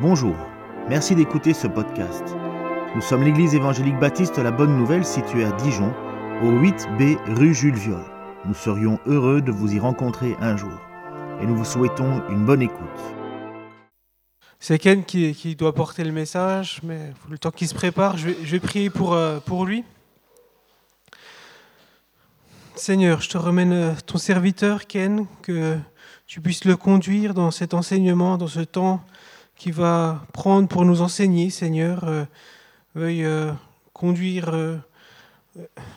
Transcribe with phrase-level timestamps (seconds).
[0.00, 0.36] Bonjour,
[0.88, 2.22] merci d'écouter ce podcast.
[2.94, 5.92] Nous sommes l'église évangélique baptiste La Bonne Nouvelle située à Dijon,
[6.40, 8.04] au 8B rue Jules Viol.
[8.44, 10.78] Nous serions heureux de vous y rencontrer un jour
[11.42, 12.78] et nous vous souhaitons une bonne écoute.
[14.60, 18.36] C'est Ken qui, doit porter le message, mais le temps qu'il se prépare, je vais,
[18.44, 19.82] je vais prier pour, euh, pour lui.
[22.76, 25.76] Seigneur, je te remène euh, ton serviteur Ken, que
[26.28, 29.02] tu puisses le conduire dans cet enseignement, dans ce temps
[29.58, 32.04] qui va prendre pour nous enseigner, Seigneur.
[32.04, 32.24] Euh,
[32.94, 33.52] veuille euh,
[33.92, 34.76] conduire euh,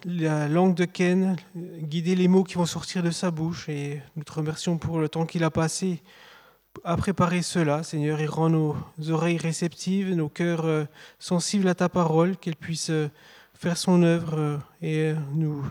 [0.03, 3.69] la langue de Ken, guider les mots qui vont sortir de sa bouche.
[3.69, 6.01] Et nous te remercions pour le temps qu'il a passé
[6.83, 8.75] à préparer cela, Seigneur, et rend nos
[9.09, 10.87] oreilles réceptives, nos cœurs
[11.19, 12.91] sensibles à ta parole, qu'elle puisse
[13.53, 15.65] faire son œuvre et nous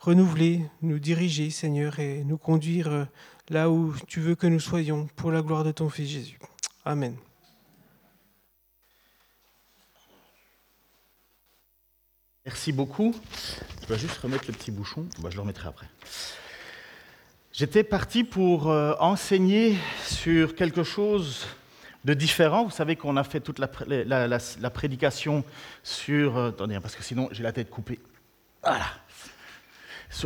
[0.00, 3.06] renouveler, nous diriger, Seigneur, et nous conduire
[3.50, 6.38] là où tu veux que nous soyons, pour la gloire de ton Fils Jésus.
[6.86, 7.18] Amen.
[12.44, 13.14] Merci beaucoup.
[13.82, 15.06] Je dois juste remettre le petit bouchon.
[15.18, 15.86] Bah, je le remettrai après.
[17.52, 21.46] J'étais parti pour euh, enseigner sur quelque chose
[22.04, 22.64] de différent.
[22.64, 25.42] Vous savez qu'on a fait toute la, pré- la- la- la prédication
[25.82, 26.36] sur...
[26.36, 27.98] euh, attendez, hein, parce que sinon j'ai la tête coupée.
[28.62, 28.86] Voilà.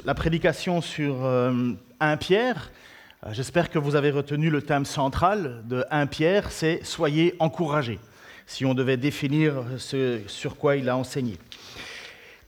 [0.05, 2.71] La prédication sur euh, 1 Pierre.
[3.27, 7.99] Euh, J'espère que vous avez retenu le thème central de 1 Pierre, c'est Soyez encouragés,
[8.47, 11.37] si on devait définir ce sur quoi il a enseigné.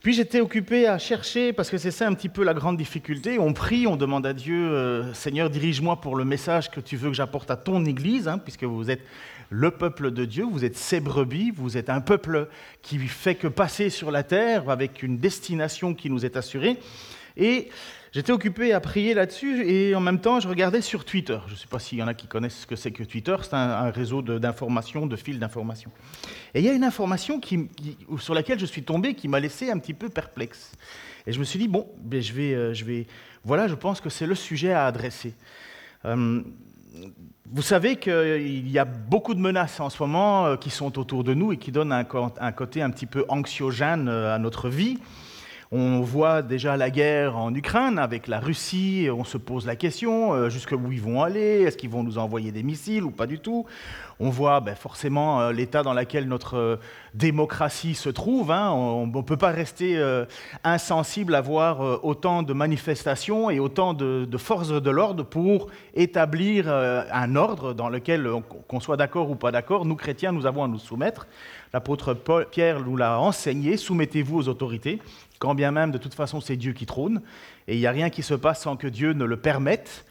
[0.01, 3.37] Puis j'étais occupé à chercher, parce que c'est ça un petit peu la grande difficulté.
[3.37, 7.09] On prie, on demande à Dieu, euh, Seigneur, dirige-moi pour le message que tu veux
[7.09, 9.05] que j'apporte à ton Église, hein, puisque vous êtes
[9.51, 12.49] le peuple de Dieu, vous êtes ses brebis, vous êtes un peuple
[12.81, 16.79] qui fait que passer sur la terre avec une destination qui nous est assurée.
[17.37, 17.69] Et
[18.13, 21.37] j'étais occupé à prier là-dessus, et en même temps, je regardais sur Twitter.
[21.47, 23.35] Je ne sais pas s'il y en a qui connaissent ce que c'est que Twitter,
[23.41, 25.91] c'est un, réseau de- d'informations, de fils d'informations.
[26.53, 27.41] Et il y a une information
[28.19, 30.71] sur laquelle je suis tombé qui m'a laissé un petit peu perplexe.
[31.25, 33.07] Et je me suis dit, bon, ben, je, vais, euh, je vais.
[33.43, 35.33] Voilà, je pense que c'est le sujet à adresser.
[36.05, 36.41] Euh,
[37.51, 41.23] vous savez qu'il y a beaucoup de menaces en ce moment euh, qui sont autour
[41.23, 44.97] de nous et qui donnent un côté un petit peu anxiogène euh, à notre vie.
[45.75, 50.31] On voit déjà la guerre en Ukraine avec la Russie, on se pose la question
[50.31, 53.39] euh, jusqu'où ils vont aller, est-ce qu'ils vont nous envoyer des missiles ou pas du
[53.39, 53.65] tout?
[54.19, 56.75] On voit ben, forcément euh, l'état dans lequel notre euh,
[57.15, 58.51] démocratie se trouve.
[58.51, 58.69] hein.
[58.71, 59.99] On ne peut pas rester
[60.63, 66.69] insensible à voir autant de manifestations et autant de, de forces de l'ordre pour établir
[66.69, 70.63] un ordre dans lequel, on- qu'on soit d'accord ou pas d'accord, nous chrétiens, nous avons
[70.63, 71.25] à nous soumettre.
[71.73, 72.13] L'apôtre
[72.51, 74.99] Pierre nous l'a enseigné, soumettez-vous aux autorités,
[75.43, 77.21] quand bien même de toute façon c'est Dieu qui trône,
[77.67, 80.05] et il n'y a rien qui se passe sans que Dieu ne le permette.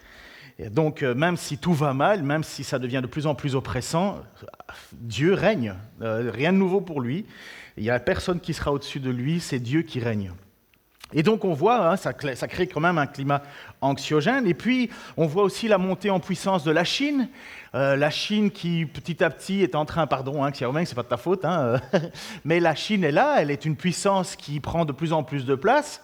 [0.59, 3.35] Et donc, euh, même si tout va mal, même si ça devient de plus en
[3.35, 4.19] plus oppressant,
[4.93, 5.73] Dieu règne.
[6.03, 7.25] Euh, rien de nouveau pour lui.
[7.79, 10.33] Il n'y a personne qui sera au-dessus de lui, c'est Dieu qui règne.
[11.13, 13.43] Et donc on voit, hein, ça, crée quand même un climat
[13.81, 14.47] anxiogène.
[14.47, 17.29] Et puis on voit aussi la montée en puissance de la Chine.
[17.75, 21.03] Euh, la Chine qui petit à petit est en train, pardon, hein, Xiaoming, c'est pas
[21.03, 21.99] de ta faute, hein, euh,
[22.45, 25.47] mais la Chine est là, elle est une puissance qui prend de plus en plus
[25.47, 26.03] de place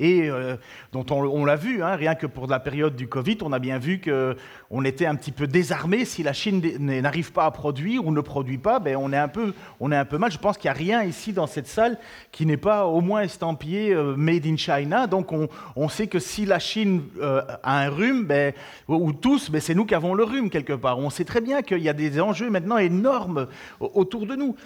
[0.00, 0.56] et euh,
[0.92, 3.78] dont on, l'a vu, hein, rien que pour la période du Covid, on a bien
[3.78, 6.06] vu qu'on était un petit peu désarmé.
[6.06, 9.28] Si la Chine n'arrive pas à produire ou ne produit pas, ben on, est un
[9.28, 10.32] peu, on est un peu mal.
[10.32, 11.98] Je pense qu'il n'y a rien ici dans cette salle
[12.32, 15.06] qui n'est pas au moins estampillé euh, Made in China.
[15.06, 15.32] Donc
[15.76, 18.54] on, sait que si la Chine euh, a un rhume, ben,
[18.88, 20.98] ou, ou tous, ben, c'est nous qui avons le rhume quelque part.
[20.98, 23.48] On sait très bien qu'il y a des enjeux maintenant énormes
[23.80, 24.56] au- autour de nous.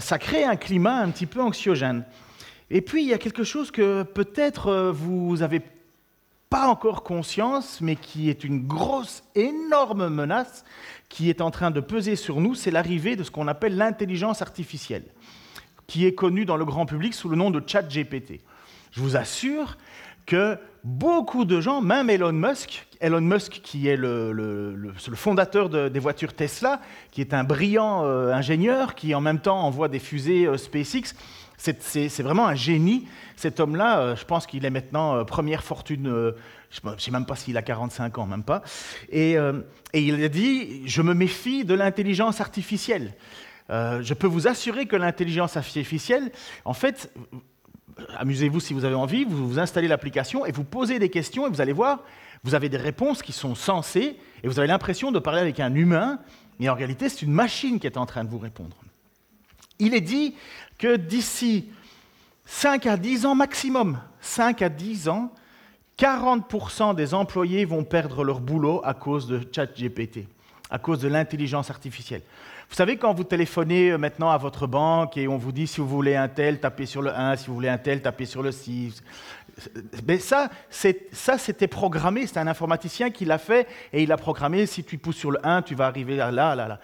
[0.00, 2.04] Ça crée un climat un petit peu anxiogène.
[2.70, 5.60] Et puis, il y a quelque chose que peut-être euh, vous n'avez
[6.50, 10.64] pas encore conscience, mais qui est une grosse, énorme menace
[11.08, 14.42] qui est en train de peser sur nous, c'est l'arrivée de ce qu'on appelle l'intelligence
[14.42, 15.04] artificielle,
[15.86, 18.40] qui est connue dans le grand public sous le nom de ChatGPT.
[18.92, 19.76] Je vous assure
[20.26, 25.98] que beaucoup de gens, même Elon Musk, Elon Musk qui est le, fondateur de- des
[26.00, 30.46] voitures Tesla, qui est un brillant euh, ingénieur, qui en même temps envoie des fusées
[30.46, 31.14] euh, SpaceX,
[31.60, 33.06] c'est- vraiment un génie.
[33.36, 36.32] Cet homme-là, euh, je pense qu'il est maintenant euh, première fortune, euh,
[36.70, 38.62] je ne sais même pas s'il a 45 ans, même pas.
[39.10, 39.36] Et,
[39.92, 43.14] il a dit, je me méfie de l'intelligence artificielle.
[43.68, 46.30] Je peux vous assurer que l'intelligence artificielle,
[46.64, 47.12] en fait,
[48.18, 51.50] amusez-vous si vous avez envie, vous, vous installez l'application et vous posez des questions et
[51.50, 52.04] vous allez voir,
[52.44, 55.74] vous avez des réponses qui sont sensées et vous avez l'impression de parler avec un
[55.74, 56.20] humain,
[56.60, 58.76] mais en réalité, c'est une machine qui est en train de vous répondre.
[59.80, 60.34] Il est dit
[60.78, 61.68] que d'ici
[62.44, 65.32] 5 à 10 ans maximum, 5 à 10 ans,
[65.98, 70.26] 40% des employés vont perdre leur boulot à cause de ChatGPT.
[70.72, 72.22] à cause de l'intelligence artificielle.
[72.68, 75.80] Vous savez, quand vous téléphonez euh, maintenant à votre banque et on vous dit si
[75.80, 78.42] vous voulez un tel, tapez sur le 1, si vous voulez un tel, tapez sur
[78.42, 79.02] le 6.
[80.06, 84.66] Mais ça, ça c'était programmé, c'est un informaticien qui l'a fait et il a programmé,
[84.66, 86.78] si tu pousses sur le 1, tu vas arriver là, là, là.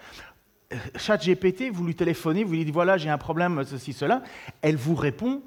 [0.73, 4.21] Euh, Chat GPT, vous lui téléphonez, vous lui dites voilà, j'ai un problème, ceci, cela.
[4.61, 5.41] Elle vous répond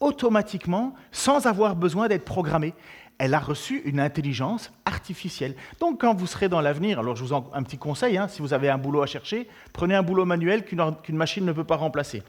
[0.00, 2.74] automatiquement sans avoir besoin d'être programmée
[3.18, 5.54] elle a reçu une intelligence artificielle.
[5.80, 8.42] Donc quand vous serez dans l'avenir, alors je vous en un petit conseil, hein, si
[8.42, 11.76] vous avez un boulot à chercher, prenez un boulot manuel qu'une machine ne peut pas
[11.76, 12.22] remplacer.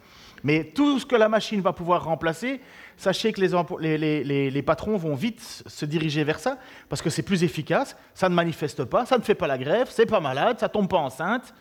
[0.44, 2.62] Mais tout ce que la machine va pouvoir remplacer,
[2.98, 7.44] sachez que les, les, patrons vont vite se diriger vers ça, parce que c'est plus
[7.44, 10.70] efficace, ça ne manifeste pas, ça ne fait pas la grève, c'est pas malade, ça
[10.70, 11.54] tombe pas enceinte.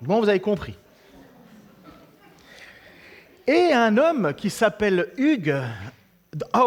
[0.00, 0.74] Vous avez compris.
[3.46, 5.54] Et un homme qui s'appelle Hugues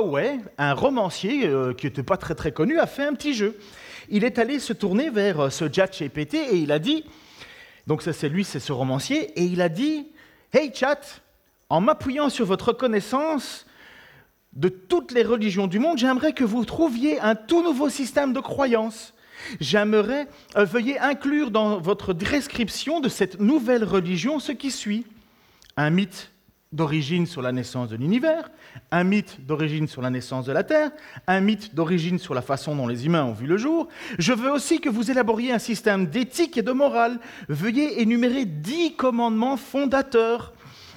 [0.02, 3.58] ouais, un romancier euh, qui n'était pas très très connu a fait un petit jeu.
[4.10, 7.06] Il est allé se tourner vers euh, ce chat GPT et il a dit,
[7.88, 10.08] donc ça c'est lui, c'est ce romancier, et il a dit,
[10.54, 11.22] Hey chat,
[11.70, 13.66] en m'appuyant sur votre connaissance
[14.54, 18.40] de toutes les religions du monde, j'aimerais que vous trouviez un tout nouveau système de
[18.40, 19.14] croyance.
[19.60, 20.28] J'aimerais,
[20.58, 25.06] euh, veuillez inclure dans votre description de cette nouvelle religion ce qui suit.
[25.78, 26.32] Un mythe
[26.72, 28.52] d'origine sur la naissance de l'univers,
[28.92, 30.92] un mythe d'origine sur la naissance de la Terre,
[31.26, 33.88] un mythe d'origine sur la façon dont les humains ont vu le jour.
[34.20, 37.20] Je veux aussi que vous élaboriez un système d'éthique et de morale.
[37.48, 40.54] Veuillez énumérer dix commandements fondateurs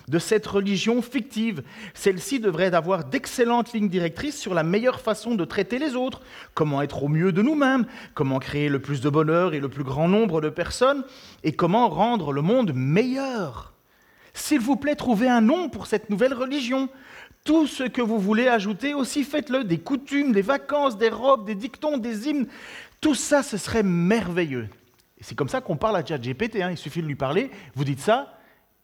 [0.08, 1.62] de cette religion fictive.
[1.94, 6.20] Celle-ci devrait avoir d'excellentes lignes directrices sur la meilleure façon de traiter les autres,
[6.54, 9.84] comment être au mieux de nous-mêmes, comment créer le plus de bonheur et le plus
[9.84, 11.04] grand nombre de personnes,
[11.44, 13.72] et comment rendre le monde meilleur.
[14.34, 16.88] S'il vous plaît, trouvez un nom pour cette nouvelle religion.
[17.44, 19.64] Tout ce que vous voulez ajouter aussi, faites-le.
[19.64, 22.46] Des coutumes, des vacances, des robes, des dictons, des hymnes.
[23.00, 24.68] Tout ça, ce serait merveilleux.
[25.20, 26.62] C'est comme ça qu'on parle à ChatGPT.
[26.62, 26.70] Hein.
[26.70, 28.38] Il suffit de lui parler, vous dites ça,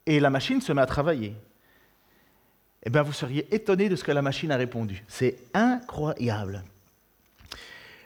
[0.09, 1.35] et la machine se met à travailler.
[2.83, 5.03] Eh bien, vous seriez étonné de ce que la machine a répondu.
[5.07, 6.63] C'est incroyable.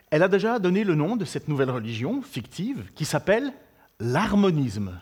[0.10, 3.54] Elle a déjà donné le nom de cette nouvelle religion fictive qui s'appelle
[4.02, 5.00] l'harmonisme.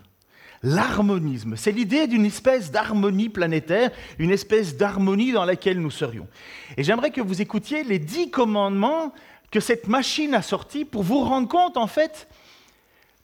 [0.61, 3.89] L'harmonisme, c'est l'idée d'une espèce d'harmonie planétaire,
[4.19, 6.27] une espèce d'harmonie dans laquelle nous serions.
[6.77, 9.11] Et j'aimerais que vous écoutiez les dix commandements
[9.49, 12.27] que cette machine a sortis pour vous rendre compte, en fait,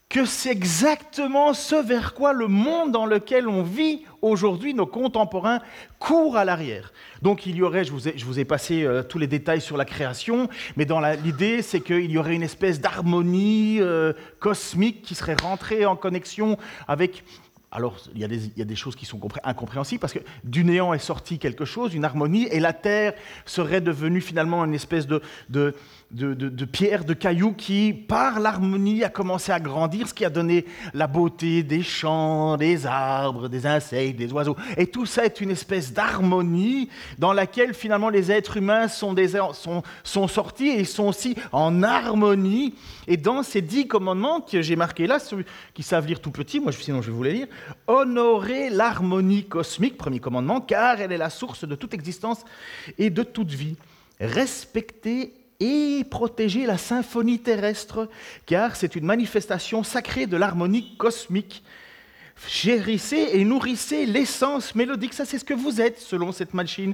[0.10, 5.60] que c'est exactement ce vers quoi le monde dans lequel on vit aujourd'hui, nos contemporains,
[6.00, 6.94] courent à l'arrière.
[7.22, 10.48] Donc il y aurait, je vous ai, passé euh, tous les détails sur la création,
[10.78, 15.86] mais dans l'idée, c'est qu'il y aurait une espèce d'harmonie euh, cosmique qui serait rentrée
[15.86, 16.58] en connexion
[16.88, 17.24] avec
[17.70, 21.38] alors, il y, a des, choses qui sont incompréhensibles parce que du néant est sorti
[21.38, 23.14] quelque chose, une harmonie, et la Terre
[23.46, 25.22] serait devenue finalement une espèce de,
[26.12, 30.30] de, de, pierre, de cailloux qui, par l'harmonie, a commencé à grandir, ce qui a
[30.30, 34.56] donné la beauté des champs, des arbres, des insectes, des oiseaux.
[34.78, 39.16] Et tout ça est une espèce d'harmonie dans laquelle finalement les êtres humains sont,
[40.28, 42.76] sortis et sont aussi en harmonie.
[43.08, 45.44] Et dans ces dix commandements que j'ai marqués là, ceux
[45.74, 47.48] qui savent lire tout petit, moi sinon je vais vous les lire,
[47.86, 52.46] honorer l'harmonie cosmique, premier commandement, car elle est la source de toute existence
[52.98, 53.76] et de toute vie.
[54.20, 58.10] Respecter et protéger la symphonie terrestre,
[58.46, 61.64] car c'est une manifestation sacrée de l'harmonie cosmique.
[62.48, 66.94] Chérissez et nourrissez l'essence mélodique, ça c'est ce que vous êtes selon cette machine.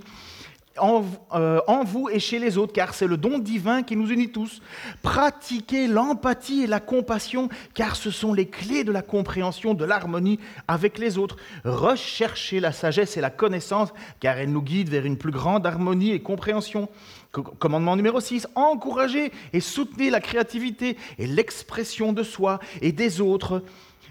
[0.82, 4.32] Euh, en, vous et chez les autres, car c'est le don divin qui nous unit
[4.32, 4.60] tous.
[5.04, 10.40] Pratiquez l'empathie et la compassion, car ce sont les clés de la compréhension de l'harmonie
[10.68, 11.38] avec les autres.
[11.64, 13.90] Recherchez la sagesse et la connaissance,
[14.20, 16.90] car elle nous guide vers une plus grande harmonie et compréhension.
[17.32, 23.64] Commandement numéro 6, encouragez et soutenez la créativité et l'expression de soi et des autres,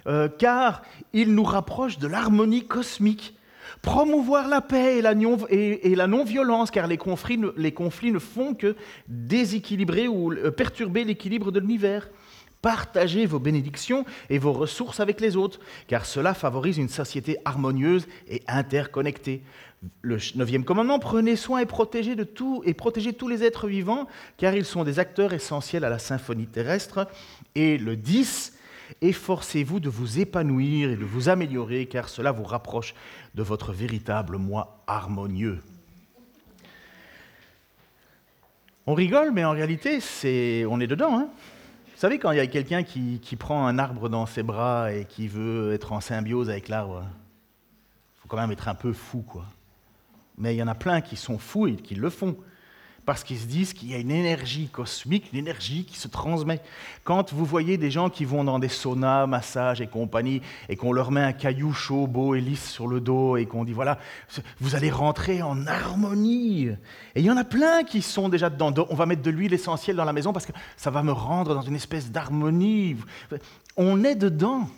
[0.07, 3.35] euh, car il nous rapproche de l'harmonie cosmique
[3.83, 8.77] promouvoir la paix et la, non-violence, car les conflits, ne font que
[9.09, 12.09] déséquilibrer ou euh, perturber l'équilibre de l'univers.
[12.62, 15.59] Partagez vos bénédictions et vos ressources avec les autres,
[15.89, 19.43] car cela favorise une société harmonieuse et interconnectée.
[20.01, 24.07] Le neuvième commandement, prenez soin et protégez de tout et protégez tous les êtres vivants,
[24.37, 27.09] car ils sont des acteurs essentiels à la symphonie terrestre.
[27.57, 28.53] Et le 10,
[29.01, 32.95] efforcez-vous de vous épanouir et de vous améliorer, car cela vous rapproche
[33.35, 35.61] de votre véritable moi harmonieux.
[38.87, 40.01] On rigole, mais en réalité,
[40.69, 41.17] on est dedans.
[41.19, 41.29] Hein
[41.95, 44.93] Vous savez, quand il y a quelqu'un qui, qui, prend un arbre dans ses bras
[44.93, 48.93] et qui veut être en symbiose avec l'arbre, il faut quand même être un peu
[48.93, 49.45] fou, quoi.
[50.37, 52.37] Mais il y en a plein qui sont fous et qui le font.
[53.05, 56.61] Parce qu'ils se disent qu'il y a une énergie cosmique, une énergie qui se transmet.
[57.03, 60.93] Quand vous voyez des gens qui vont dans des saunas, massages et compagnie, et qu'on
[60.93, 63.99] leur met un caillou chaud, beau et lisse sur le dos, et qu'on dit, voilà,
[64.61, 66.69] vous allez rentrer en harmonie.
[67.15, 68.73] Et il y en a plein qui sont déjà dedans.
[68.89, 71.55] On va mettre de l'huile essentielle dans la maison parce que ça va me rendre
[71.55, 72.97] dans une espèce d'harmonie.
[73.77, 74.69] On est dedans.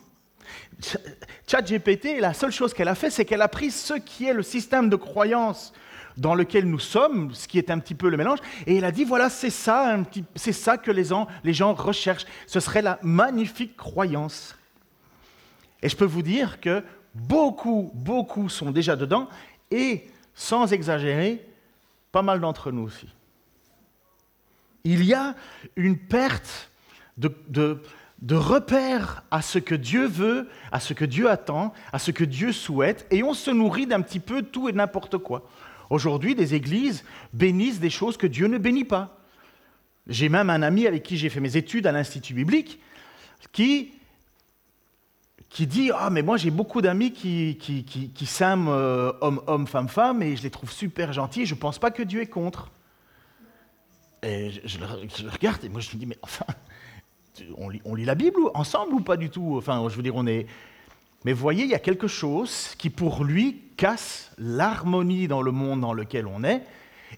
[1.46, 4.42] ChatGPT, la seule chose qu'elle a fait, c'est qu'elle a pris ce qui est le
[4.42, 5.72] système de croyance
[6.16, 8.92] dans lequel nous sommes, ce qui est un petit peu le mélange, et elle a
[8.92, 9.96] dit, voilà, c'est ça,
[10.34, 12.26] c'est ça que les gens, recherchent.
[12.46, 14.56] Ce serait la magnifique croyance.
[15.82, 16.82] Et je peux vous dire que
[17.14, 19.28] beaucoup, beaucoup sont déjà dedans,
[19.70, 21.46] et sans exagérer,
[22.12, 23.08] pas mal d'entre nous aussi.
[24.84, 25.34] Il y a
[25.76, 26.70] une perte
[27.16, 27.80] de, de,
[28.20, 32.24] de repère à ce que Dieu veut, à ce que Dieu attend, à ce que
[32.24, 35.48] Dieu souhaite, et on se nourrit d'un petit peu tout et n'importe quoi.
[35.90, 39.18] Aujourd'hui, des églises bénissent des choses que Dieu ne bénit pas.
[40.06, 42.80] J'ai même un ami avec qui j'ai fait mes études à l'Institut biblique
[43.52, 43.92] qui,
[45.48, 49.66] qui dit Ah, mais moi j'ai beaucoup d'amis qui, qui, qui, s'aiment euh, homme, homme,
[49.66, 52.26] femme, femme, et je les trouve super gentils, je ne pense pas que Dieu est
[52.26, 52.70] contre.
[54.22, 54.86] Et je, le,
[55.30, 56.46] regarde et moi je me dis Mais enfin,
[57.56, 59.54] on lit, on lit la Bible ensemble ou pas du tout?
[59.56, 60.46] Enfin, je veux dire, on est.
[61.24, 65.80] Mais voyez, il y a quelque chose qui pour lui casse l'harmonie dans le monde
[65.80, 66.62] dans lequel on est.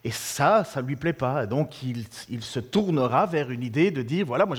[0.04, 1.46] Et ça, ça ne lui plaît pas.
[1.46, 2.06] Donc il,
[2.42, 4.56] se tournera vers une idée de dire, voilà, moi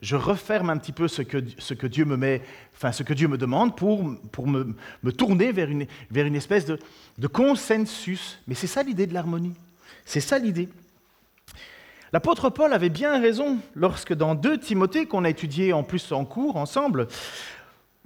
[0.00, 2.42] je, referme un petit peu ce que, ce que, Dieu me met,
[2.76, 6.36] enfin ce que Dieu me demande pour, pour me, me tourner vers une, vers une
[6.36, 6.78] espèce de,
[7.16, 8.38] de consensus.
[8.46, 9.54] Mais c'est ça l'idée de l'harmonie.
[10.04, 10.68] C'est ça l'idée.
[12.12, 16.24] L'apôtre Paul avait bien raison lorsque dans 2 Timothée, qu'on a étudié en plus en
[16.24, 17.08] cours ensemble,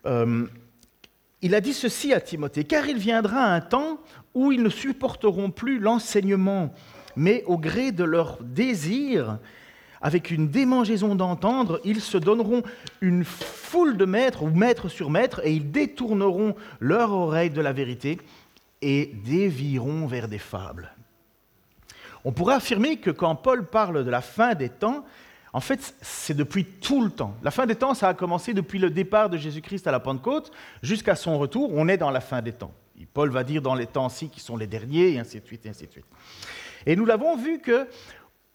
[0.06, 0.46] euh,
[1.42, 3.98] il a dit ceci à Timothée, car il viendra un temps
[4.32, 6.72] où ils ne supporteront plus l'enseignement,
[7.16, 9.38] mais au gré de leur désir,
[10.00, 12.62] avec une démangeaison d'entendre, ils se donneront
[13.00, 17.72] une foule de maîtres ou maîtres sur maîtres, et ils détourneront leur oreille de la
[17.72, 18.18] vérité
[18.80, 20.92] et dévieront vers des fables.
[22.24, 25.04] On pourrait affirmer que quand Paul parle de la fin des temps,
[25.52, 27.34] en fait, c'est depuis tout le temps.
[27.42, 30.50] La fin des temps, ça a commencé depuis le départ de Jésus-Christ à la Pentecôte
[30.82, 31.70] jusqu'à son retour.
[31.74, 32.72] On est dans la fin des temps.
[33.12, 35.68] Paul va dire dans les temps-ci qui sont les derniers, et ainsi de suite, et
[35.68, 36.06] ainsi de suite.
[36.86, 37.86] Et nous l'avons vu que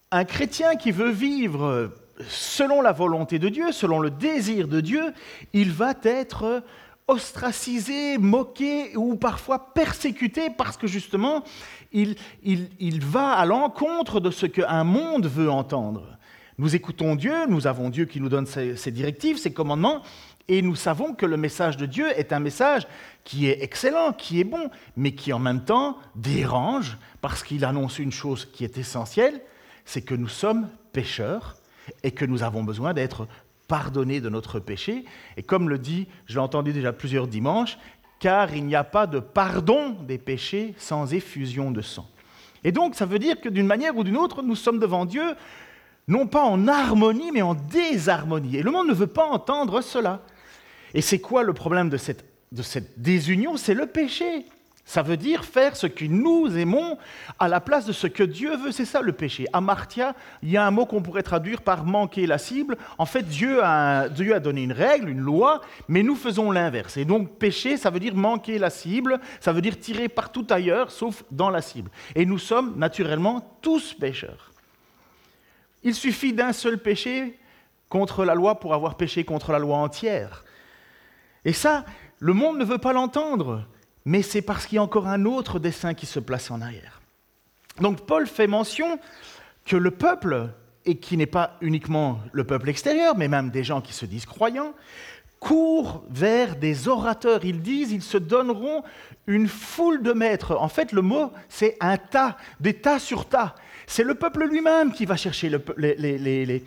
[0.09, 1.91] un chrétien qui veut vivre
[2.27, 5.13] selon la volonté de Dieu, selon le désir de Dieu,
[5.53, 6.63] il va être
[7.07, 11.43] ostracisé, moqué ou parfois persécuté parce que justement,
[11.91, 16.16] il, il va à l'encontre de ce qu'un monde veut entendre.
[16.59, 20.01] Nous écoutons Dieu, nous avons Dieu qui nous donne ses, directives, ses commandements,
[20.47, 22.87] et nous savons que le message de Dieu est un message
[23.23, 27.99] qui est excellent, qui est bon, mais qui en même temps dérange parce qu'il annonce
[27.99, 29.39] une chose qui est essentielle,
[29.85, 31.57] c'est que nous sommes pécheurs
[32.01, 33.27] et que nous avons besoin d'être
[33.67, 35.05] pardonnés de notre péché.
[35.35, 37.77] Et comme le dit, je l'ai entendu déjà plusieurs dimanches,
[38.19, 42.09] car il n'y a pas de pardon des péchés sans effusion de sang.
[42.63, 45.35] Et donc ça veut dire que d'une manière ou d'une autre, nous sommes devant Dieu
[46.07, 48.57] non pas en harmonie, mais en désharmonie.
[48.57, 50.21] Et le monde ne veut pas entendre cela.
[50.93, 53.57] Et c'est quoi le problème de cette, de cette désunion?
[53.57, 54.45] C'est le péché.
[54.85, 56.97] Ça veut dire faire ce que nous aimons
[57.39, 58.71] à la place de ce que Dieu veut.
[58.71, 59.45] C'est ça le péché.
[59.51, 62.77] Amartya, il y a un mot qu'on pourrait traduire par manquer la cible.
[62.97, 65.59] En fait, Dieu a, Dieu a donné une règle, une loi,
[65.89, 66.95] mais nous faisons l'inverse.
[66.95, 70.89] Et donc, péché, ça veut dire manquer la cible, ça veut dire tirer partout ailleurs,
[70.89, 71.91] sauf dans la cible.
[72.15, 74.53] Et nous sommes naturellement tous pécheurs.
[75.87, 77.39] Il suffit d'un seul péché
[77.87, 80.43] contre la loi pour avoir péché contre la loi entière.
[81.45, 81.85] Et ça,
[82.19, 83.65] le monde ne veut pas l'entendre,
[84.03, 86.99] mais c'est parce qu'il y a encore un autre dessein qui se place en arrière.
[87.79, 88.99] Donc Paul fait mention
[89.63, 90.49] que le peuple,
[90.83, 94.25] et qui n'est pas uniquement le peuple extérieur, mais même des gens qui se disent
[94.25, 94.73] croyants,
[95.39, 97.45] courent vers des orateurs.
[97.45, 98.83] Ils disent, ils se donneront
[99.25, 100.57] une foule de maîtres.
[100.59, 103.55] En fait, le mot, c'est un tas, des tas sur tas.
[103.89, 106.63] C'est le peuple lui-même qui va chercher les,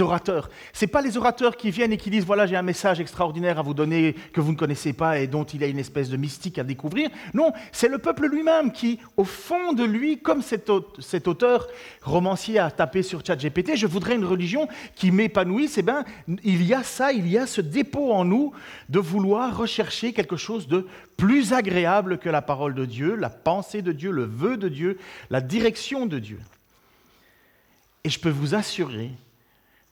[0.00, 0.48] orateurs.
[0.72, 3.62] Ce pas les orateurs qui viennent et qui disent voilà, j'ai un message extraordinaire à
[3.62, 6.16] vous donner que vous ne connaissez pas et dont il y a une espèce de
[6.16, 7.08] mystique à découvrir.
[7.34, 10.68] Non, c'est le peuple lui-même qui, au fond de lui, comme cet,
[11.28, 11.66] auteur
[12.02, 15.78] romancier a tapé sur ChatGPT, je voudrais une religion qui m'épanouisse.
[15.78, 16.04] Eh bien,
[16.44, 18.52] il y a ça, il y a ce dépôt en nous
[18.88, 23.82] de vouloir rechercher quelque chose de plus agréable que la parole de Dieu, la pensée
[23.82, 24.98] de Dieu, le vœu de Dieu,
[25.30, 26.38] la direction de Dieu.
[28.04, 29.10] Et je peux vous assurer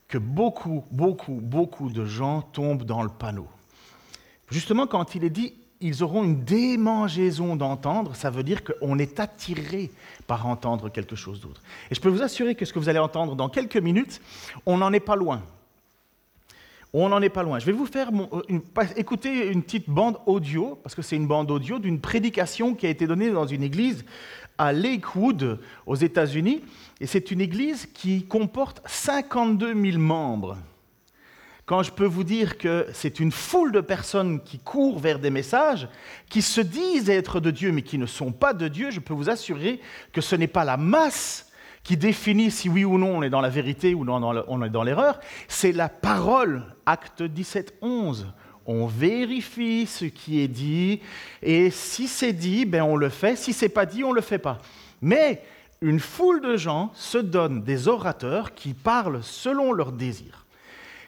[0.08, 3.46] que beaucoup, beaucoup, beaucoup de gens tombent dans le panneau.
[4.50, 9.18] Justement, quand il est dit ils auront une démangeaison d'entendre, ça veut dire qu'on est
[9.18, 9.90] attiré
[10.26, 11.62] par entendre quelque chose d'autre.
[11.90, 14.20] Et je peux vous assurer que ce que vous allez entendre dans quelques minutes,
[14.66, 15.42] on n'en est pas loin.
[16.92, 17.58] On n'en est pas loin.
[17.60, 18.58] Je vais vous faire euh,
[18.96, 22.90] écouter une petite bande audio, parce que c'est une bande audio d'une prédication qui a
[22.90, 24.04] été donnée dans une église
[24.58, 26.62] à Lakewood, aux États-Unis.
[27.00, 30.58] Et c'est une église qui comporte 52 000 membres.
[31.64, 35.30] Quand je peux vous dire que c'est une foule de personnes qui courent vers des
[35.30, 35.88] messages,
[36.28, 39.14] qui se disent être de Dieu, mais qui ne sont pas de Dieu, je peux
[39.14, 39.80] vous assurer
[40.12, 41.50] que ce n'est pas la masse
[41.82, 44.68] qui définit si oui ou non on est dans la vérité ou non on est
[44.68, 48.26] dans l'erreur, c'est la parole, acte 17, 11.
[48.66, 51.00] On vérifie ce qui est dit,
[51.40, 54.20] et si c'est dit, ben on le fait, si c'est pas dit, on ne le
[54.20, 54.58] fait pas.
[55.00, 55.42] Mais
[55.80, 60.46] une foule de gens se donnent des orateurs qui parlent selon leurs désirs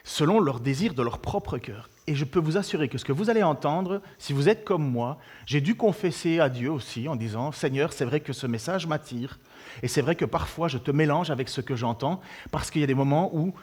[0.03, 1.89] selon leur désir de leur propre cœur.
[2.07, 4.85] Et je peux vous assurer que ce que vous allez entendre, si vous êtes comme
[4.85, 8.85] moi, j'ai dû confesser à Dieu aussi en disant, Seigneur, c'est vrai que ce message
[8.85, 9.39] m'attire,
[9.81, 12.19] et c'est vrai que parfois je te mélange avec ce que j'entends,
[12.51, 13.53] parce qu'il y a des moments où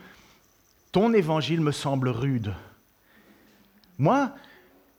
[0.93, 2.55] ton évangile me semble rude.
[3.99, 4.33] Moi,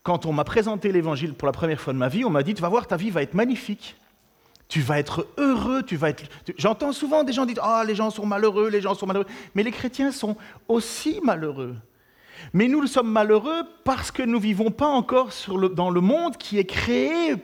[0.03, 2.53] quand on m'a présenté l'évangile pour la première fois de ma vie, on m'a dit,
[2.53, 3.98] tu vas voir, ta vie va être magnifique
[4.71, 6.23] tu vas être heureux, tu vas être...
[6.57, 9.27] J'entends souvent des gens dire, ah, les gens sont malheureux, les gens sont malheureux.
[9.53, 10.37] Mais les chrétiens sont
[10.69, 11.75] aussi malheureux.
[12.53, 15.29] Mais nous, sommes malheureux parce que nous ne vivons pas encore
[15.75, 17.35] dans le monde qui est créé,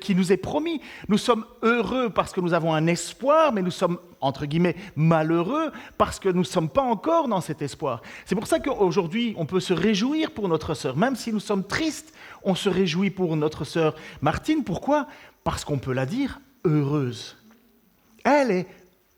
[0.00, 0.82] qui nous est promis.
[1.08, 5.72] Nous sommes heureux parce que nous avons un espoir, mais nous sommes, entre guillemets, malheureux
[5.96, 8.02] parce que nous ne sommes pas encore dans cet espoir.
[8.26, 10.94] C'est pour ça qu'aujourd'hui, on peut se réjouir pour notre sœur.
[10.94, 14.62] Même si nous sommes tristes, on se réjouit pour notre sœur Martine.
[14.62, 15.06] Pourquoi?
[15.44, 17.36] Parce qu'on peut la dire heureuse.
[18.24, 18.66] Elle est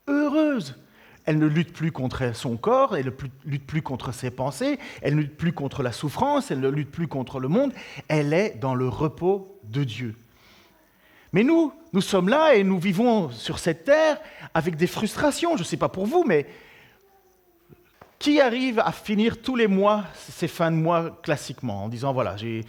[0.08, 0.76] heureuse.
[1.24, 5.16] Elle ne lutte plus contre son corps, elle ne lutte plus contre ses pensées, elle
[5.16, 7.72] ne lutte plus contre la souffrance, elle ne lutte plus contre le monde,
[8.06, 10.14] elle est dans le repos de Dieu.
[11.32, 14.18] Mais nous, nous sommes là et nous vivons sur cette terre
[14.54, 15.56] avec des frustrations.
[15.56, 16.46] Je ne sais pas pour vous, mais
[18.20, 22.36] qui arrive à finir tous les mois, ces fins de mois classiquement, en disant, voilà,
[22.36, 22.64] j'ai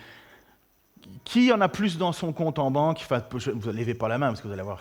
[1.24, 3.06] qui en a plus dans son compte en banque?
[3.32, 4.80] Vous ne levez pas la main parce que vous allez voir.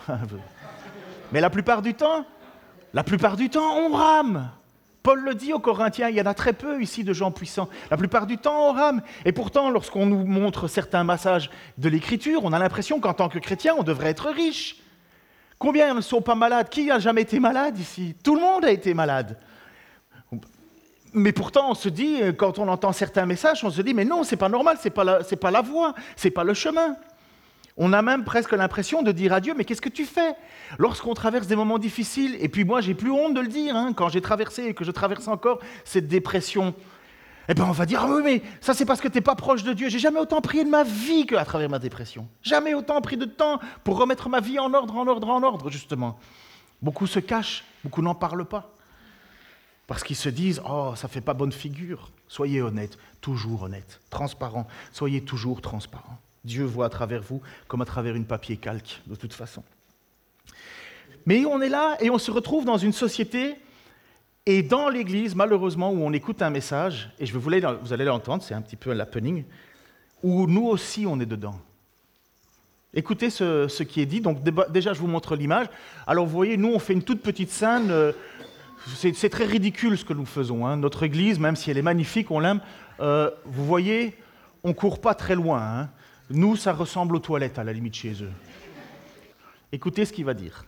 [1.31, 2.25] Mais la plupart du temps,
[2.93, 4.49] la plupart du temps, on rame.
[5.03, 7.69] Paul le dit aux Corinthiens, il y en a très peu ici de gens puissants.
[7.89, 9.01] La plupart du temps, on rame.
[9.25, 13.39] Et pourtant, lorsqu'on nous montre certains massages de l'Écriture, on a l'impression qu'en tant que
[13.39, 14.77] chrétien, on devrait être riche.
[15.59, 16.69] Combien ne sont pas malades?
[16.69, 18.15] Qui n'a jamais été malade ici?
[18.23, 19.37] Tout le monde a été malade.
[21.13, 24.05] Mais pourtant, on se dit, euh, quand on entend certains messages, on se dit, mais
[24.05, 26.95] non, c'est pas normal, c'est pas c'est pas la voie, c'est pas le chemin.
[27.77, 30.35] On a même presque l'impression de dire à Dieu, mais qu'est-ce que tu fais?
[30.79, 33.93] Lorsqu'on traverse des moments difficiles, et puis moi, j'ai plus honte de le dire, hein,
[33.93, 36.73] quand j'ai traversé et que je traverse encore cette dépression,
[37.49, 39.35] eh bien, on va dire, ah oui, mais ça, c'est parce que tu n'es pas
[39.35, 39.89] proche de Dieu.
[39.89, 42.27] J'ai jamais autant prié de ma vie qu'à travers ma dépression.
[42.41, 45.69] Jamais autant pris de temps pour remettre ma vie en ordre, en ordre, en ordre,
[45.69, 46.19] justement.
[46.81, 48.71] Beaucoup se cachent, beaucoup n'en parlent pas.
[49.87, 52.11] Parce qu'ils se disent Oh, ça fait pas bonne figure.
[52.27, 54.67] Soyez honnête, toujours honnête, transparent.
[54.91, 56.19] Soyez toujours transparent.
[56.43, 59.63] Dieu voit à travers vous comme à travers une papier calque, de toute façon.
[61.25, 63.55] Mais on est là et on se retrouve dans une société
[64.45, 68.41] et dans l'Église, malheureusement, où on écoute un message, et je vais vous, allez l'entendre,
[68.41, 69.43] c'est un petit peu un happening,
[70.23, 71.59] où nous aussi on est dedans.
[72.93, 74.21] Écoutez ce, ce, qui est dit.
[74.21, 75.67] Donc déjà, je vous montre l'image.
[76.07, 77.91] Alors vous voyez, nous, on fait une toute petite scène.
[78.95, 80.65] C'est très ridicule ce que nous faisons.
[80.65, 80.77] Hein.
[80.77, 82.61] Notre Église, même si elle est magnifique, on l'aime,
[82.99, 84.15] euh, vous voyez,
[84.63, 85.61] on ne court pas très loin.
[85.61, 85.89] Hein.
[86.29, 88.31] Nous, ça ressemble aux toilettes à la limite chez eux.
[89.71, 90.65] Écoutez ce qu'il va dire.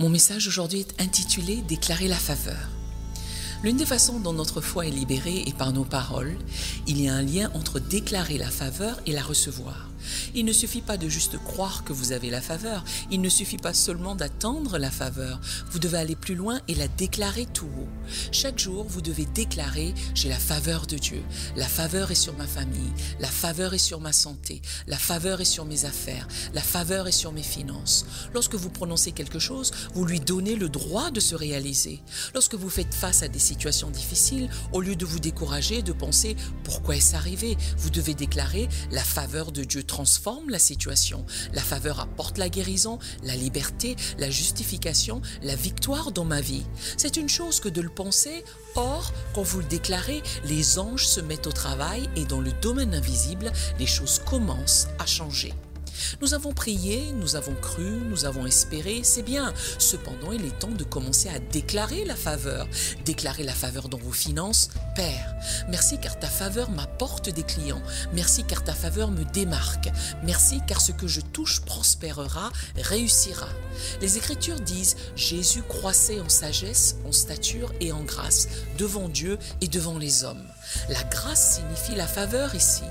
[0.00, 2.68] Mon message aujourd'hui est intitulé Déclarer la faveur.
[3.64, 6.36] L'une des façons dont notre foi est libérée est par nos paroles.
[6.86, 9.88] Il y a un lien entre déclarer la faveur et la recevoir.
[10.34, 13.56] Il ne suffit pas de juste croire que vous avez la faveur, il ne suffit
[13.56, 17.88] pas seulement d'attendre la faveur, vous devez aller plus loin et la déclarer tout haut.
[18.32, 21.22] Chaque jour, vous devez déclarer, j'ai la faveur de Dieu,
[21.56, 25.44] la faveur est sur ma famille, la faveur est sur ma santé, la faveur est
[25.44, 28.06] sur mes affaires, la faveur est sur mes finances.
[28.34, 32.00] Lorsque vous prononcez quelque chose, vous lui donnez le droit de se réaliser.
[32.34, 36.36] Lorsque vous faites face à des situations difficiles, au lieu de vous décourager, de penser
[36.64, 41.26] pourquoi est-ce arrivé, vous devez déclarer la faveur de Dieu transforme la situation.
[41.52, 46.64] La faveur apporte la guérison, la liberté, la justification, la victoire dans ma vie.
[46.96, 48.44] C'est une chose que de le penser.
[48.76, 52.94] Or, quand vous le déclarez, les anges se mettent au travail et dans le domaine
[52.94, 55.52] invisible, les choses commencent à changer.
[56.20, 59.52] Nous avons prié, nous avons cru, nous avons espéré, c'est bien.
[59.78, 62.68] Cependant, il est temps de commencer à déclarer la faveur.
[63.04, 64.70] Déclarer la faveur dans vos finances.
[64.94, 65.34] Père,
[65.68, 67.82] merci car ta faveur m'apporte des clients.
[68.12, 69.90] Merci car ta faveur me démarque.
[70.24, 73.48] Merci car ce que je touche prospérera, réussira.
[74.00, 79.68] Les Écritures disent, Jésus croissait en sagesse, en stature et en grâce devant Dieu et
[79.68, 80.44] devant les hommes.
[80.88, 82.82] La grâce signifie la faveur ici.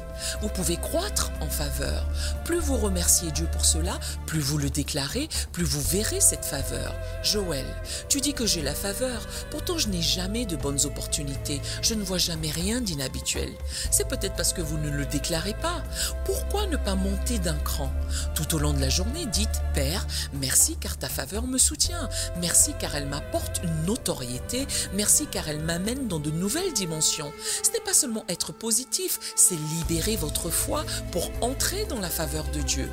[0.42, 2.08] Vous pouvez croître en faveur.
[2.44, 6.96] Plus vous remerciez Dieu pour cela, plus vous le déclarez, plus vous verrez cette faveur.
[7.22, 7.68] Joël,
[8.10, 12.04] tu dis que j'ai la faveur, pourtant je n'ai jamais de bonnes opportunités, je ne
[12.04, 13.52] vois jamais rien d'inhabituel.
[13.92, 15.84] C'est peut-être parce que vous ne le déclarez pas.
[16.26, 17.94] Pourquoi ne pas monter d'un cran?
[18.34, 22.10] Tout au long de la journée, dites Père, merci car ta faveur me soutient,
[22.42, 27.32] merci car elle m'apporte une notoriété, merci car elle m'amène dans de nouvelles dimensions.
[27.62, 32.46] Ce n'est pas seulement être positif, c'est libérer votre foi pour entrer dans la faveur
[32.50, 32.87] de Dieu.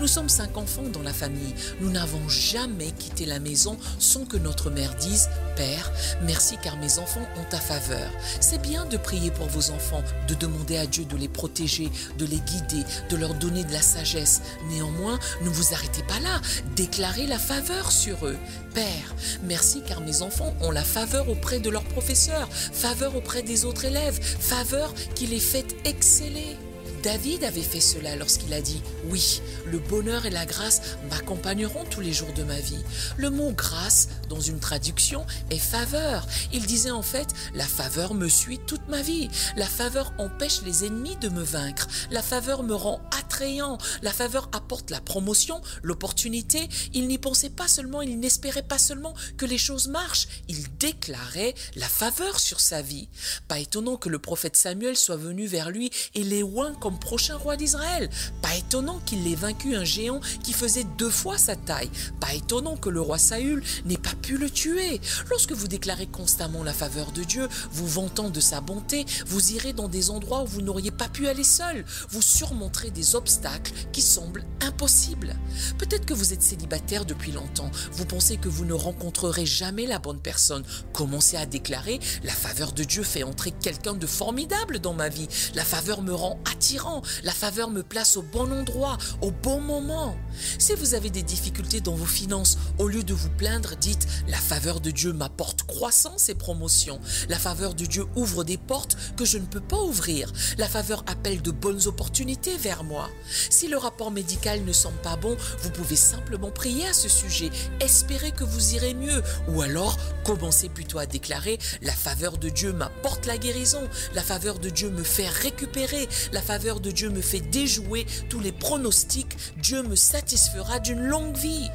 [0.00, 1.54] Nous sommes cinq enfants dans la famille.
[1.80, 5.90] Nous n'avons jamais quitté la maison sans que notre mère dise Père,
[6.22, 8.10] merci car mes enfants ont ta faveur.
[8.40, 12.24] C'est bien de prier pour vos enfants, de demander à Dieu de les protéger, de
[12.24, 14.40] les guider, de leur donner de la sagesse.
[14.70, 16.40] Néanmoins, ne vous arrêtez pas là.
[16.76, 18.38] Déclarez la faveur sur eux.
[18.74, 23.64] Père, merci car mes enfants ont la faveur auprès de leurs professeurs, faveur auprès des
[23.64, 26.56] autres élèves, faveur qui les fait exceller.
[27.02, 28.76] David avait fait cela lorsqu'il a dit⁇
[29.08, 30.80] Oui, le bonheur et la grâce
[31.10, 32.76] m'accompagneront tous les jours de ma vie⁇
[33.16, 36.26] Le mot grâce, dans une traduction, est faveur.
[36.52, 39.28] Il disait en fait⁇ La faveur me suit toute ma vie.
[39.56, 41.86] La faveur empêche les ennemis de me vaincre.
[42.10, 43.78] La faveur me rend attrayant.
[44.02, 46.68] La faveur apporte la promotion, l'opportunité.
[46.94, 50.26] Il n'y pensait pas seulement, il n'espérait pas seulement que les choses marchent.
[50.48, 53.08] Il déclarait la faveur sur sa vie.
[53.46, 57.56] Pas étonnant que le prophète Samuel soit venu vers lui et les oint prochain roi
[57.56, 58.08] d'Israël.
[58.40, 61.90] Pas étonnant qu'il ait vaincu un géant qui faisait deux fois sa taille.
[62.20, 65.00] Pas étonnant que le roi Saül n'ait pas pu le tuer.
[65.30, 69.72] Lorsque vous déclarez constamment la faveur de Dieu, vous vantant de sa bonté, vous irez
[69.72, 71.84] dans des endroits où vous n'auriez pas pu aller seul.
[72.10, 75.36] Vous surmonterez des obstacles qui semblent impossibles.
[75.78, 77.70] Peut-être que vous êtes célibataire depuis longtemps.
[77.92, 80.64] Vous pensez que vous ne rencontrerez jamais la bonne personne.
[80.92, 85.28] Commencez à déclarer la faveur de Dieu fait entrer quelqu'un de formidable dans ma vie.
[85.54, 86.77] La faveur me rend attirant
[87.24, 90.16] la faveur me place au bon endroit, au bon moment.
[90.58, 94.36] Si vous avez des difficultés dans vos finances, au lieu de vous plaindre, dites La
[94.36, 97.00] faveur de Dieu m'apporte croissance et promotion.
[97.28, 100.32] La faveur de Dieu ouvre des portes que je ne peux pas ouvrir.
[100.56, 103.08] La faveur appelle de bonnes opportunités vers moi.
[103.50, 107.50] Si le rapport médical ne semble pas bon, vous pouvez simplement prier à ce sujet,
[107.80, 112.72] espérer que vous irez mieux, ou alors commencez plutôt à déclarer La faveur de Dieu
[112.72, 113.82] m'apporte la guérison.
[114.14, 116.08] La faveur de Dieu me fait récupérer.
[116.32, 121.36] La faveur de Dieu me fait déjouer tous les pronostics, Dieu me satisfera d'une longue
[121.36, 121.70] vie.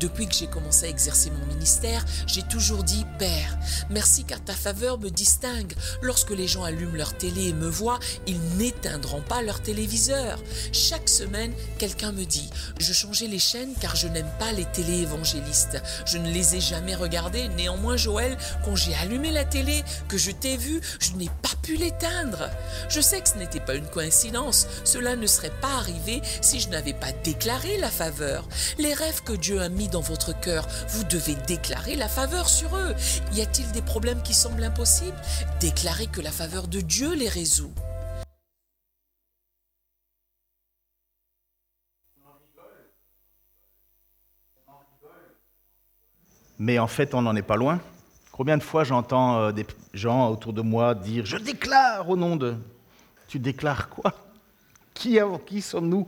[0.00, 3.58] Depuis que j'ai commencé à exercer mon ministère, j'ai toujours dit Père,
[3.90, 5.74] merci car ta faveur me distingue.
[6.02, 10.38] Lorsque les gens allument leur télé et me voient, ils n'éteindront pas leur téléviseur.
[10.72, 15.82] Chaque semaine, quelqu'un me dit Je changeais les chaînes car je n'aime pas les télé-évangélistes.
[16.06, 17.48] Je ne les ai jamais regardés.
[17.48, 21.76] Néanmoins, Joël, quand j'ai allumé la télé, que je t'ai vu, je n'ai pas pu
[21.76, 22.50] l'éteindre.
[22.88, 24.66] Je sais que ce n'était pas une coïncidence.
[24.84, 28.48] Cela ne serait pas arrivé si je n'avais pas déclaré la faveur.
[28.78, 32.76] Les rêves que Dieu a mis dans votre cœur, vous devez déclarer la faveur sur
[32.76, 32.94] eux.
[33.32, 35.20] Y a-t-il des problèmes qui semblent impossibles?
[35.60, 37.72] Déclarez que la faveur de Dieu les résout.
[46.58, 47.80] Mais en fait, on n'en est pas loin.
[48.32, 52.36] Combien de fois j'entends euh, des gens autour de moi dire Je déclare au nom
[52.36, 52.54] de.
[53.28, 54.12] Tu déclares quoi?
[54.92, 56.06] Qui, qui sommes-nous?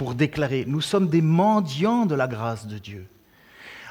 [0.00, 0.64] Pour déclarer.
[0.66, 3.06] Nous sommes des mendiants de la grâce de Dieu.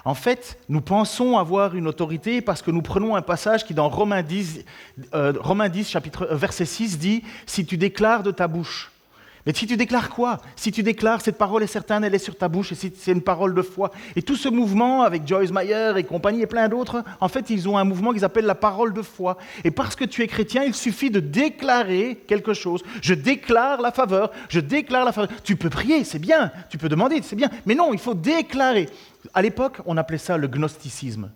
[0.05, 3.89] En fait, nous pensons avoir une autorité parce que nous prenons un passage qui, dans
[3.89, 4.65] Romains 10,
[5.13, 8.89] euh, Romains 10 chapitre, euh, verset 6, dit Si tu déclares de ta bouche
[9.49, 10.37] mais si tu déclares quoi?
[10.55, 13.23] Si tu déclares cette parole est certaine, elle est sur ta bouche, et c'est une
[13.23, 13.89] parole de foi.
[14.15, 17.67] Et tout ce mouvement avec Joyce Meyer et compagnie et plein d'autres, en fait, ils
[17.67, 19.39] ont un mouvement qu'ils appellent la parole de foi.
[19.63, 22.83] Et parce que tu es chrétien, il suffit de déclarer quelque chose.
[23.01, 25.35] Je déclare la faveur, je déclare la faveur.
[25.43, 27.49] Tu peux prier, c'est bien, tu peux demander, c'est bien.
[27.65, 28.87] Mais non, il faut déclarer.
[29.33, 31.31] À l'époque, on appelait ça le gnosticisme.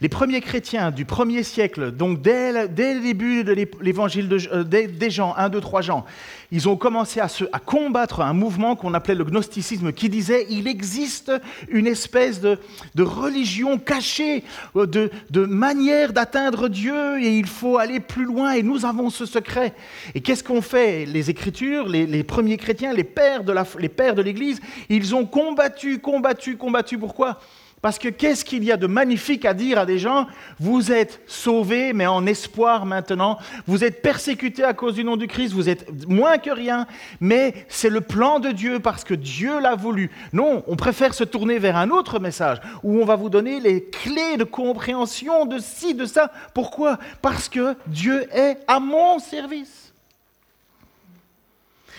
[0.00, 5.34] Les premiers chrétiens du premier siècle, donc dès, le début de l'évangile euh, des, Jean,
[5.36, 6.04] 1, 2, 3 Jean,
[6.50, 11.32] ils ont commencé à, combattre un mouvement qu'on appelait le gnosticisme, qui disait il existe
[11.68, 12.58] une espèce de,
[12.98, 14.44] religion cachée,
[14.76, 19.26] euh, de, manière d'atteindre Dieu, et il faut aller plus loin, et nous avons ce
[19.26, 19.74] secret.
[20.14, 21.06] Et qu'est-ce qu'ont fait?
[21.06, 26.98] Les Écritures, les, premiers chrétiens, les pères de l'Église Ils ont combattu, combattu, combattu.
[26.98, 27.38] Pourquoi?
[27.84, 30.26] Parce que qu'est-ce qu'il y a de magnifique à dire à des gens
[30.58, 33.36] Vous êtes sauvés, mais en espoir maintenant.
[33.66, 35.52] Vous êtes persécutés à cause du nom du Christ.
[35.52, 36.86] Vous êtes moins que rien.
[37.20, 40.10] Mais c'est le plan de Dieu parce que Dieu l'a voulu.
[40.32, 43.84] Non, on préfère se tourner vers un autre message où on va vous donner les
[43.84, 46.32] clés de compréhension de ci, de ça.
[46.54, 46.98] Pourquoi?
[47.20, 49.83] Parce que Dieu est à mon service.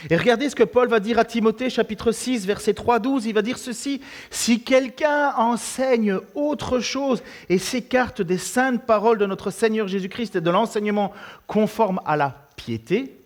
[0.09, 3.25] Et regardez ce que Paul va dire à Timothée, chapitre 6, verset 3, 12.
[3.25, 9.25] Il va dire ceci Si quelqu'un enseigne autre chose et s'écarte des saintes paroles de
[9.25, 11.11] notre Seigneur Jésus-Christ et de l'enseignement
[11.47, 13.17] conforme à la piété,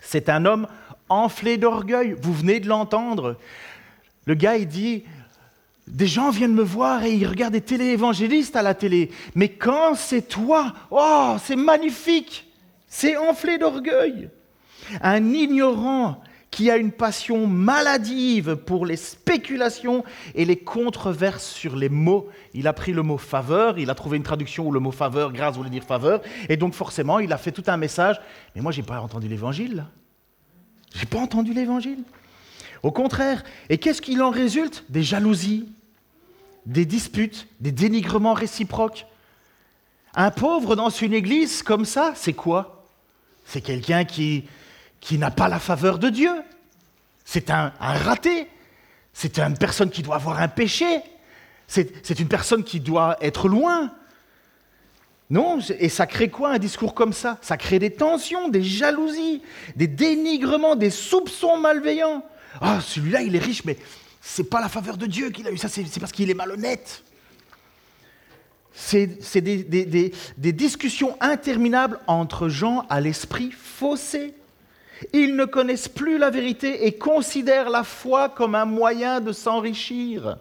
[0.00, 0.66] c'est un homme
[1.10, 2.16] enflé d'orgueil.
[2.20, 3.36] Vous venez de l'entendre.
[4.24, 5.04] Le gars, il dit
[5.86, 9.10] des gens viennent me voir et ils regardent des téléévangélistes à la télé.
[9.34, 12.46] Mais quand c'est toi, oh, c'est magnifique.
[12.88, 14.30] C'est enflé d'orgueil
[15.02, 21.88] un ignorant qui a une passion maladive pour les spéculations et les controverses sur les
[21.88, 22.28] mots.
[22.54, 25.32] Il a pris le mot faveur, il a trouvé une traduction où le mot faveur,
[25.32, 28.20] grâce voulait dire faveur, et donc forcément il a fait tout un message.
[28.54, 29.86] Mais moi, je n'ai pas entendu l'évangile.
[30.92, 32.02] Je n'ai pas entendu l'évangile.
[32.82, 34.84] Au contraire, et qu'est-ce qu'il en résulte?
[34.88, 35.68] Des jalousies,
[36.66, 39.06] des disputes, des dénigrements réciproques.
[40.14, 42.84] Un pauvre dans une église comme ça, c'est quoi?
[43.44, 44.44] C'est quelqu'un qui
[45.00, 46.32] qui n'a pas la faveur de Dieu.
[47.24, 48.48] C'est un, raté.
[49.12, 51.00] C'est une personne qui doit avoir un péché.
[51.66, 53.92] C'est une personne qui doit être loin.
[55.30, 57.38] Non, et ça crée quoi un discours comme ça?
[57.40, 59.42] Ça crée des tensions, des jalousies,
[59.76, 62.24] des dénigrements, des soupçons malveillants.
[62.60, 63.78] Ah, celui-là, il est riche, mais
[64.20, 67.04] c'est pas la faveur de Dieu qu'il a eu ça, c'est parce qu'il est malhonnête.
[68.72, 74.34] C'est des, des discussions interminables entre gens à l'esprit faussé.
[75.12, 80.38] Ils ne connaissent plus la vérité et considèrent la foi comme un moyen de s'enrichir.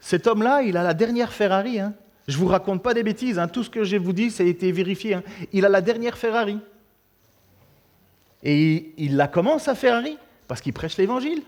[0.00, 1.80] Cet homme-là, il a la dernière Ferrari.
[1.80, 1.94] Hein.
[2.26, 3.48] Je ne vous raconte pas des bêtises, hein.
[3.48, 5.14] tout ce que je vous dis, ça a été vérifié.
[5.14, 5.22] Hein.
[5.52, 6.58] Il a la dernière Ferrari.
[8.42, 11.42] Et il la commence à Ferrari parce qu'il prêche l'évangile.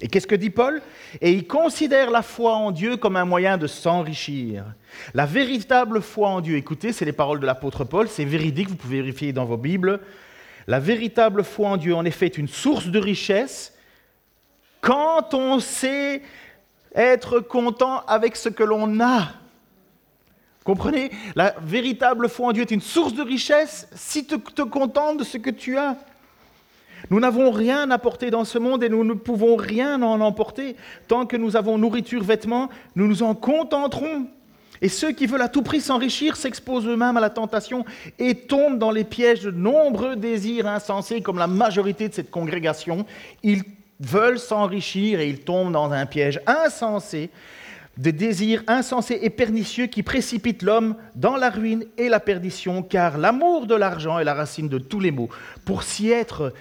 [0.00, 0.82] Et qu'est-ce que dit Paul?
[1.22, 4.64] Et il considère la foi en Dieu comme un moyen de s'enrichir.
[5.14, 8.76] La véritable foi en Dieu, écoutez, c'est les paroles de l'apôtre Paul, c'est véridique, vous
[8.76, 10.00] pouvez vérifier dans vos Bibles.
[10.66, 13.72] La véritable foi en Dieu, en effet, est une source de richesse
[14.82, 16.22] quand on sait
[16.94, 19.28] être content avec ce que l'on a.
[20.64, 21.10] Comprenez?
[21.36, 25.24] La véritable foi en Dieu est une source de richesse si tu te contentes de
[25.24, 25.96] ce que tu as.
[27.10, 30.76] Nous n'avons rien porter dans ce monde et nous ne pouvons rien en emporter.
[31.08, 34.26] Tant que nous avons nourriture, vêtements, nous nous en contenterons.
[34.82, 37.84] Et ceux qui veulent à tout prix s'enrichir s'exposent eux-mêmes à la tentation
[38.18, 43.06] et tombent dans les pièges de nombreux désirs insensés, comme la majorité de cette congrégation.
[43.42, 43.62] Ils
[44.00, 47.30] veulent s'enrichir et ils tombent dans un piège insensé,
[47.96, 53.16] de désirs insensés et pernicieux qui précipitent l'homme dans la ruine et la perdition, car
[53.16, 55.30] l'amour de l'argent est la racine de tous les maux.
[55.64, 56.52] Pour s'y être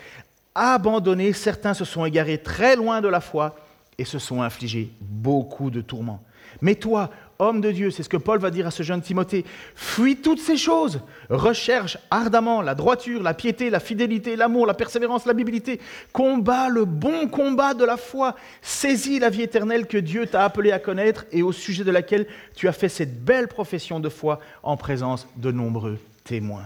[0.56, 3.56] abandonnés, certains se sont égarés très loin de la foi
[3.98, 6.24] et se sont infligés beaucoup de tourments.
[6.62, 9.46] Mais toi, homme de Dieu, c'est ce que Paul va dire à ce jeune Timothée,
[9.76, 15.26] fuis toutes ces choses, recherche ardemment la droiture, la piété, la fidélité, l'amour, la persévérance,
[15.26, 15.82] l'habilité,
[16.13, 20.72] combat le bon combat de la foi, saisis la vie éternelle que Dieu t'a appelé
[20.72, 24.39] à connaître et au sujet de laquelle tu as fait cette belle profession de foi
[24.63, 26.63] en présence de nombreux témoins.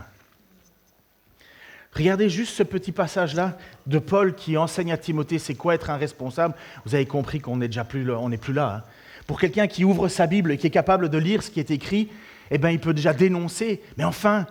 [1.93, 5.97] Regardez juste ce petit passage-là de Paul qui enseigne à Timothée c'est quoi être un
[5.97, 6.55] responsable?
[6.85, 8.19] Vous avez compris qu'on n'est déjà plus là.
[8.19, 8.89] On n'est plus là hein.
[9.29, 11.69] Pour quelqu'un qui ouvre sa Bible et qui est capable de lire ce qui est
[11.69, 12.09] écrit,
[12.49, 13.79] eh bien, il peut déjà dénoncer.
[13.95, 14.47] Mais enfin,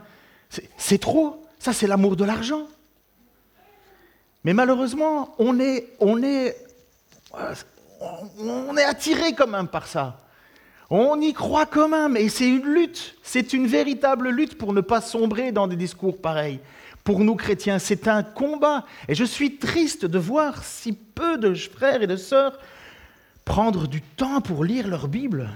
[0.77, 1.45] c'est trop.
[1.59, 2.63] Ça, c'est l'amour de l'argent.
[4.45, 6.57] Mais malheureusement, on est, on est,
[8.39, 10.21] on est attiré quand même par ça.
[10.91, 14.81] On y croit quand même, et c'est une lutte, c'est une véritable lutte pour ne
[14.81, 16.61] pas sombrer dans des discours pareils
[17.09, 17.79] pour nous chrétiens.
[17.79, 18.85] C'est un combat.
[19.09, 22.59] Et je suis triste de voir si peu de frères et de sœurs
[23.47, 25.49] prendre du temps pour lire leur Bible.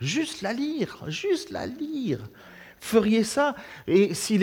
[0.00, 2.20] Juste la lire, juste la lire.
[2.80, 3.56] feriez ça
[3.88, 4.40] Et si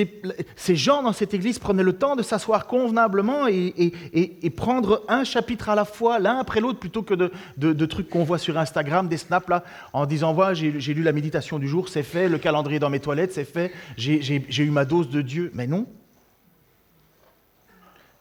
[0.56, 5.70] ces gens dans cette église prenaient le temps de s'asseoir convenablement et, prendre un chapitre
[5.70, 9.18] à la fois, l'un après l'autre, plutôt que de, trucs qu'on voit sur Instagram, des
[9.18, 12.78] snaps là, en disant voilà, j'ai lu la méditation du jour, c'est fait, le calendrier
[12.78, 15.50] dans mes toilettes, c'est fait, j'ai eu ma dose de Dieu.
[15.56, 15.88] Mais non.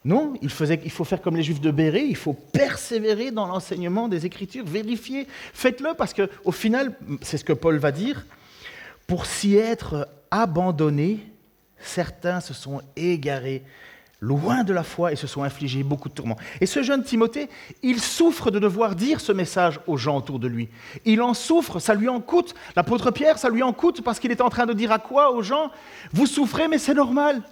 [0.07, 4.25] Non, il, faut faire comme les Juifs de Béret, il faut persévérer dans l'enseignement des
[4.25, 8.25] Écritures, vérifier, faites-le parce qu'au final, c'est ce que Paul va dire,
[9.09, 11.27] pour s'y être abandonnés,
[11.81, 13.64] certains se sont égarés
[14.21, 16.38] loin de la foi et se sont infligés beaucoup de tourments.
[16.61, 17.49] Et ce jeune Timothée,
[17.83, 20.69] il souffre de devoir dire ce message aux gens autour de lui.
[21.05, 22.55] Il en souffre, ça lui en coûte.
[22.77, 25.33] L'apôtre Pierre, ça lui en coûte parce qu'il est en train de dire à quoi
[25.33, 25.73] aux gens?
[26.12, 27.42] Vous souffrez, mais c'est normal.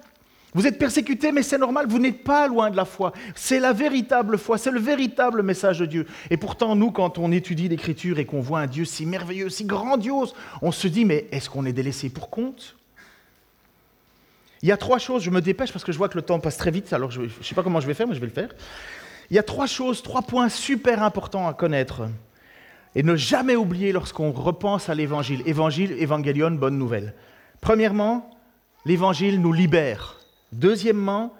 [0.55, 3.13] Vous êtes persécutés, mais c'est normal, vous n'êtes pas loin de la foi.
[3.35, 6.07] C'est la véritable foi, c'est le véritable message de Dieu.
[6.31, 9.65] Et pourtant, nous, quand on étudie l'Écriture et qu'on voit un Dieu si merveilleux, si
[9.65, 12.77] grandiose, on se dit, mais est-ce qu'on est délaissé pour compte?
[14.63, 16.39] Il y a trois choses, je me dépêche parce que je vois que le temps
[16.39, 18.27] passe très vite, alors je ne sais pas comment je vais faire, mais je vais
[18.27, 18.51] le faire.
[19.31, 22.09] Il y a trois choses, trois points super importants à connaître
[22.95, 25.43] et ne jamais oublier lorsqu'on repense à l'Évangile.
[25.47, 27.15] Évangile, évangélion, bonne nouvelle.
[27.61, 28.31] Premièrement,
[28.87, 30.24] l'Évangile nous libère.
[30.55, 31.35] Deuxièmement,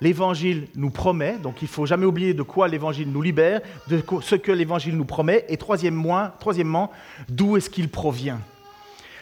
[0.00, 4.02] l'Évangile nous promet, donc il ne faut jamais oublier de quoi l'Évangile nous libère, de
[4.22, 5.44] ce que l'Évangile nous promet.
[5.48, 6.90] Et troisièmement,
[7.28, 8.40] d'où est-ce qu'il provient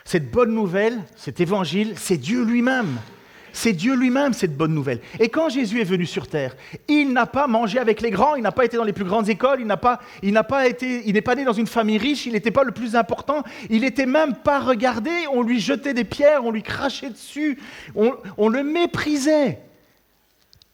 [0.04, 2.98] Cette bonne nouvelle, cet Évangile, c'est Dieu lui-même.
[3.56, 4.98] C'est Dieu lui-même, cette bonne nouvelle.
[5.20, 6.56] Et quand Jésus est venu sur terre,
[6.88, 9.28] il n'a pas mangé avec les grands, il n'a pas été dans les plus grandes
[9.28, 10.00] écoles, il n'a pas,
[10.66, 13.82] été, n'est pas né dans une famille riche, il n'était pas le plus important, il
[13.82, 17.60] n'était même pas regardé, on lui jetait des pierres, on lui crachait dessus,
[17.94, 19.60] on, le méprisait.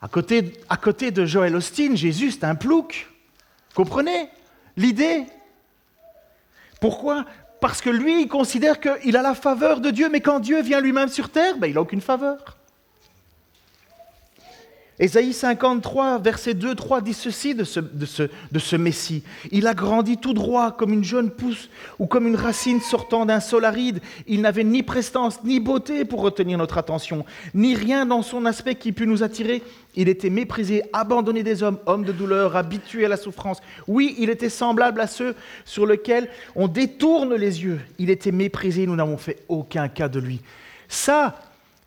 [0.01, 3.09] À côté, à côté de Joël Austin, Jésus, c'est un plouc.
[3.75, 4.31] Comprenez
[4.79, 5.27] l'idée?
[6.81, 7.27] Pourquoi?
[7.61, 10.81] Parce que lui, il considère qu'il a la faveur de Dieu, mais quand Dieu vient
[10.81, 12.57] lui-même sur terre, ben, il n'a aucune faveur.
[15.01, 19.23] Ésaïe 53, verset 2, 3 dit ceci de ce, de, ce, de ce, Messie.
[19.51, 23.41] Il a grandi tout droit comme une jeune pousse ou comme une racine sortant d'un
[23.41, 24.01] sol aride.
[24.27, 28.75] Il n'avait ni prestance ni beauté pour retenir notre attention, ni rien dans son aspect
[28.75, 29.63] qui pût nous attirer.
[29.95, 33.63] Il était méprisé, abandonné des hommes, homme de douleur, habitué à la souffrance.
[33.89, 35.35] Oui, il était semblable à ceux
[35.65, 37.81] sur lesquels on détourne les yeux.
[37.99, 40.43] Il était méprisé, nous n'avons fait aucun cas de lui.
[40.89, 41.39] Ça,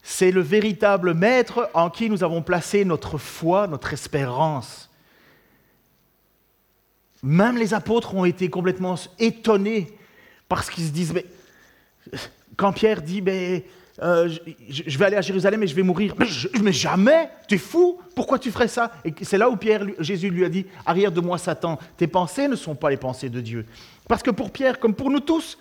[0.03, 4.89] c'est le véritable maître en qui nous avons placé notre foi, notre espérance.
[7.23, 9.97] Même les apôtres ont été complètement étonnés
[10.49, 11.25] parce qu'ils se disent, mais,
[12.57, 13.63] quand Pierre dit, mais,
[14.01, 14.29] euh,
[14.69, 18.39] je vais aller à Jérusalem et je vais mourir, mais, jamais, tu es fou, pourquoi
[18.39, 18.91] tu ferais ça?
[19.05, 19.57] Et c'est là où
[19.99, 23.29] Jésus lui a dit, arrière de moi Satan, tes pensées ne sont pas les pensées
[23.29, 23.65] de Dieu.
[24.09, 25.57] Parce que pour Pierre, comme pour nous tous,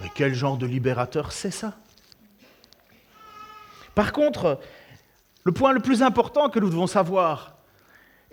[0.00, 1.76] mais quel genre de libérateur c'est ça?
[3.94, 4.58] Par contre,
[5.44, 7.54] le point le plus important que nous devons savoir,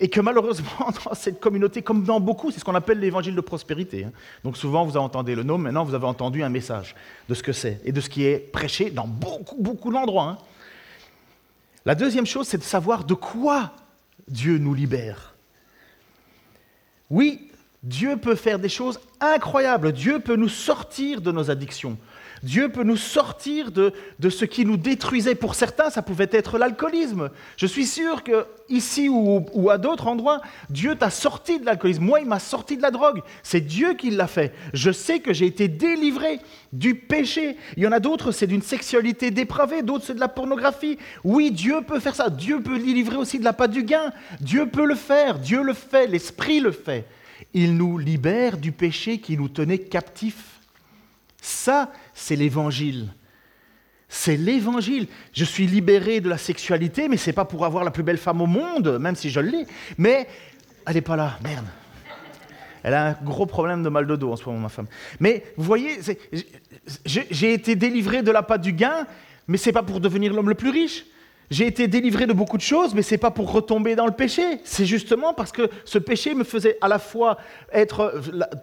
[0.02, 3.42] et que malheureusement dans cette communauté, comme dans beaucoup, c'est ce qu'on appelle l'évangile de
[3.42, 4.06] prospérité.
[4.06, 4.12] Hein.
[4.44, 6.96] Donc souvent vous entendez le nom, maintenant vous avez entendu un message
[7.30, 10.24] de ce que c'est et de ce qui est prêché dans beaucoup, beaucoup d'endroits.
[10.24, 10.38] Hein.
[11.86, 13.74] La deuxième chose, c'est de savoir de quoi
[14.28, 15.36] Dieu nous libère.
[17.10, 17.52] Oui,
[17.84, 19.92] Dieu peut faire des choses incroyables.
[19.92, 21.98] Dieu peut nous sortir de nos addictions.
[22.44, 23.94] Dieu peut nous sortir de,
[24.30, 25.36] ce qui nous détruisait.
[25.36, 27.30] Pour certains, ça pouvait être l'alcoolisme.
[27.58, 32.04] Je suis sûr que ici ou, à d'autres endroits, Dieu t'a sorti de l'alcoolisme.
[32.04, 33.22] Moi, il m'a sorti de la drogue.
[33.44, 34.54] C'est Dieu qui l'a fait.
[34.74, 36.40] Je sais que j'ai été délivré
[36.74, 37.58] du péché.
[37.78, 39.84] Il y en a d'autres, c'est d'une sexualité dépravée.
[39.84, 40.98] D'autres, c'est de la pornographie.
[41.24, 42.30] Oui, Dieu peut faire ça.
[42.30, 44.12] Dieu peut délivrer aussi de la pâte du gain.
[44.40, 45.38] Dieu peut le faire.
[45.38, 46.08] Dieu le fait.
[46.08, 47.06] L'Esprit le fait.
[47.54, 50.60] Il nous libère du péché qui nous tenait captifs.
[51.42, 53.08] Ça, c'est l'évangile.
[54.08, 55.08] C'est l'évangile.
[55.34, 58.18] Je suis libéré de la sexualité, mais ce n'est pas pour avoir la plus belle
[58.18, 59.66] femme au monde, même si je l'ai.
[59.98, 60.28] Mais
[60.86, 61.66] elle n'est pas là, merde.
[62.84, 64.88] Elle a un gros problème de mal de dos en ce moment, ma femme.
[65.20, 65.98] Mais vous voyez,
[67.06, 69.08] j'ai été délivré de la patte du gain,
[69.48, 71.06] mais ce n'est pas pour devenir l'homme le plus riche.
[71.52, 74.14] J'ai été délivré de beaucoup de choses, mais ce n'est pas pour retomber dans le
[74.14, 74.62] péché.
[74.64, 77.38] C'est justement parce que ce péché me faisait à la fois
[77.74, 78.22] être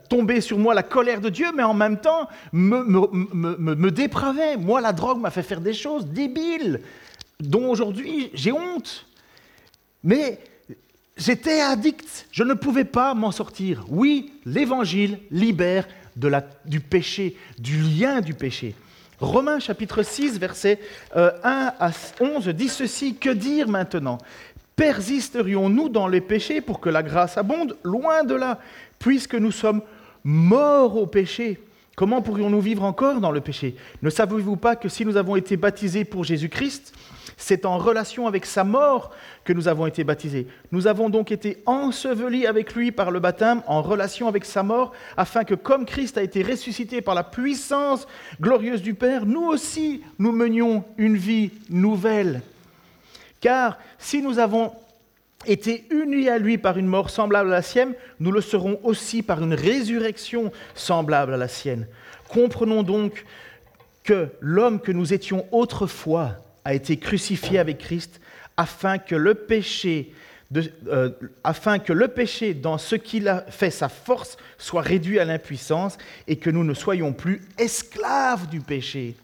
[0.09, 4.57] tomber sur moi la colère de Dieu, mais en même temps me, dépravait.
[4.57, 6.81] Moi, la drogue m'a fait faire des choses débiles,
[7.40, 9.07] dont aujourd'hui j'ai honte.
[10.03, 10.38] Mais
[11.18, 13.85] j'étais addict, je ne pouvais pas m'en sortir.
[13.90, 15.87] Oui, l'évangile libère
[16.64, 18.74] du péché, du lien du péché.
[19.20, 20.81] Romains chapitre 6, versets
[21.14, 24.18] 1 euh, à 11 dit ceci, que dire maintenant?
[24.76, 27.76] Persisterions-nous dans les péchés pour que la grâce abonde?
[27.83, 28.61] Loin de là,
[29.00, 29.83] puisque nous sommes
[30.22, 31.61] morts au péché.
[31.96, 33.74] Comment pourrions-nous vivre encore dans le péché?
[34.02, 36.92] Ne savez-vous pas que si nous avons été baptisés pour Jésus-Christ,
[37.38, 39.12] c'est en relation avec sa mort
[39.44, 40.48] que nous avons été baptisés.
[40.72, 44.92] Nous avons donc été ensevelis avec lui par le baptême en relation avec sa mort,
[45.17, 48.06] afin que comme Christ a été ressuscité par la puissance
[48.40, 52.42] glorieuse du Père, nous aussi nous menions une vie nouvelle.
[53.40, 54.73] Car si nous avons
[55.46, 59.23] été unis à lui par une mort semblable à la sienne, nous le serons aussi
[59.23, 61.87] par une résurrection semblable à la sienne.
[62.29, 63.25] Comprenons donc
[64.02, 66.33] que l'homme que nous étions autrefois
[66.69, 68.21] a été crucifié avec Christ
[68.58, 70.12] afin que le péché,
[70.54, 71.10] euh,
[71.42, 75.96] afin que le péché dans ce qu'il a fait sa force soit réduit à l'impuissance
[76.27, 79.16] et que nous ne soyons plus esclaves du péché.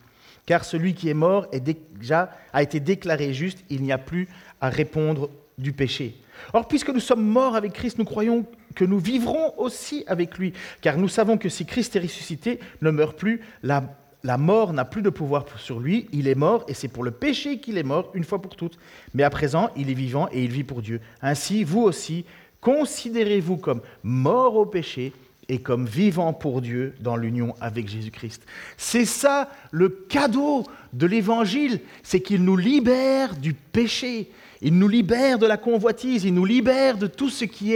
[0.46, 4.26] Car celui qui est mort est déjà, a été déclaré juste, il n'y a plus
[4.62, 5.28] à répondre
[5.58, 6.16] du péché.
[6.54, 10.54] Or, puisque nous sommes morts avec Christ, nous croyons que nous vivrons aussi avec lui,
[10.80, 13.84] car nous savons que si Christ est ressuscité, ne meurt plus, la
[14.24, 17.10] la mort n'a plus de pouvoir sur lui, il est mort, et c'est pour le
[17.10, 18.78] péché qu'il est mort une fois pour toutes.
[19.12, 21.00] Mais à présent, il est vivant et il vit pour Dieu.
[21.20, 22.24] Ainsi, vous aussi,
[22.62, 25.12] considérez-vous comme mort au péché
[25.50, 28.42] et comme vivant pour Dieu dans l'union avec Jésus-Christ.
[28.78, 30.64] C'est ça le cadeau
[30.94, 34.30] de l'Évangile, c'est qu'il nous libère du péché,
[34.62, 37.74] il nous libère de la convoitise, il nous libère de tout ce qui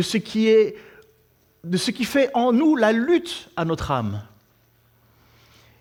[0.00, 0.76] ce qui est,
[1.62, 4.22] de ce qui fait en nous la lutte à notre âme.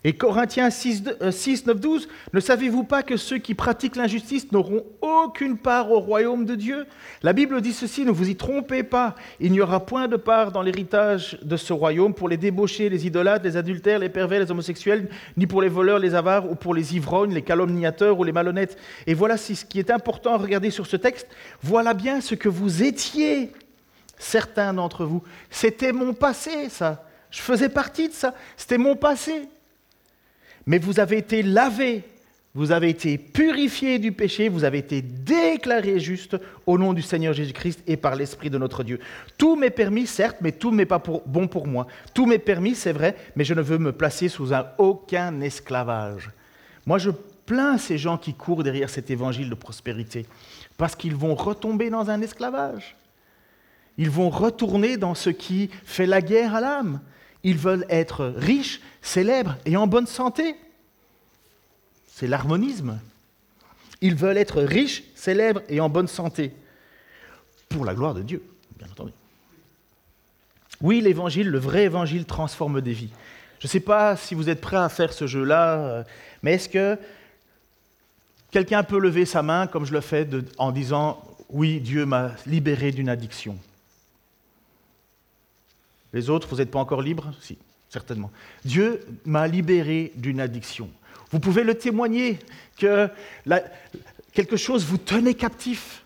[0.05, 5.57] Et Corinthiens 6, 9, 12, ne savez-vous pas que ceux qui pratiquent l'injustice n'auront aucune
[5.57, 6.85] part au royaume de Dieu?
[7.21, 10.53] La Bible dit ceci, ne vous y trompez pas, il n'y aura point de part
[10.53, 14.49] dans l'héritage de ce royaume pour les débauchés, les idolâtres, les adultères, les pervers, les
[14.49, 18.31] homosexuels, ni pour les voleurs, les avares, ou pour les ivrognes, les calomniateurs ou les
[18.31, 18.77] malhonnêtes.
[19.05, 21.27] Et voilà ce qui est important à regarder sur ce texte,
[21.61, 23.51] voilà bien ce que vous étiez,
[24.17, 25.23] certains d'entre vous.
[25.49, 27.03] C'était mon passé, ça.
[27.31, 28.33] Je faisais partie de ça.
[28.55, 29.49] C'était mon passé.
[30.69, 32.03] Mais vous avez été lavés,
[32.53, 37.33] vous avez été purifiés du péché, vous avez été déclarés justes au nom du Seigneur
[37.33, 38.99] Jésus-Christ et par l'Esprit de notre Dieu.
[39.39, 41.87] Tout m'est permis, certes, mais tout n'est pas bon pour moi.
[42.13, 46.29] Tout m'est permis, c'est vrai, mais je ne veux me placer sous un, aucun esclavage.
[46.85, 47.09] Moi, je
[47.47, 50.27] plains ces gens qui courent derrière cet évangile de prospérité,
[50.77, 52.95] parce qu'ils vont retomber dans un esclavage.
[53.97, 56.99] Ils vont retourner dans ce qui fait la guerre à l'âme.
[57.43, 60.55] Ils veulent être riches, célèbres et en bonne santé.
[62.07, 62.99] C'est l'harmonisme.
[64.01, 66.53] Ils veulent être riches, célèbres et en bonne santé.
[67.69, 68.43] Pour la gloire de Dieu,
[68.77, 69.13] bien entendu.
[70.81, 73.11] Oui, l'évangile, le vrai évangile transforme des vies.
[73.59, 76.03] Je ne sais pas si vous êtes prêts à faire ce jeu-là, euh,
[76.41, 76.97] mais est-ce que
[78.51, 80.27] quelqu'un peut lever sa main, comme je le fais,
[80.57, 83.57] en disant Oui, Dieu m'a libéré d'une addiction?
[86.13, 87.31] Les autres, vous n'êtes pas encore libres?
[87.41, 87.57] Si,
[87.89, 88.31] certainement.
[88.65, 90.89] Dieu m'a libéré d'une addiction.
[91.31, 92.39] Vous pouvez le témoigner
[92.77, 93.09] que
[94.33, 96.03] quelque chose vous tenait captif,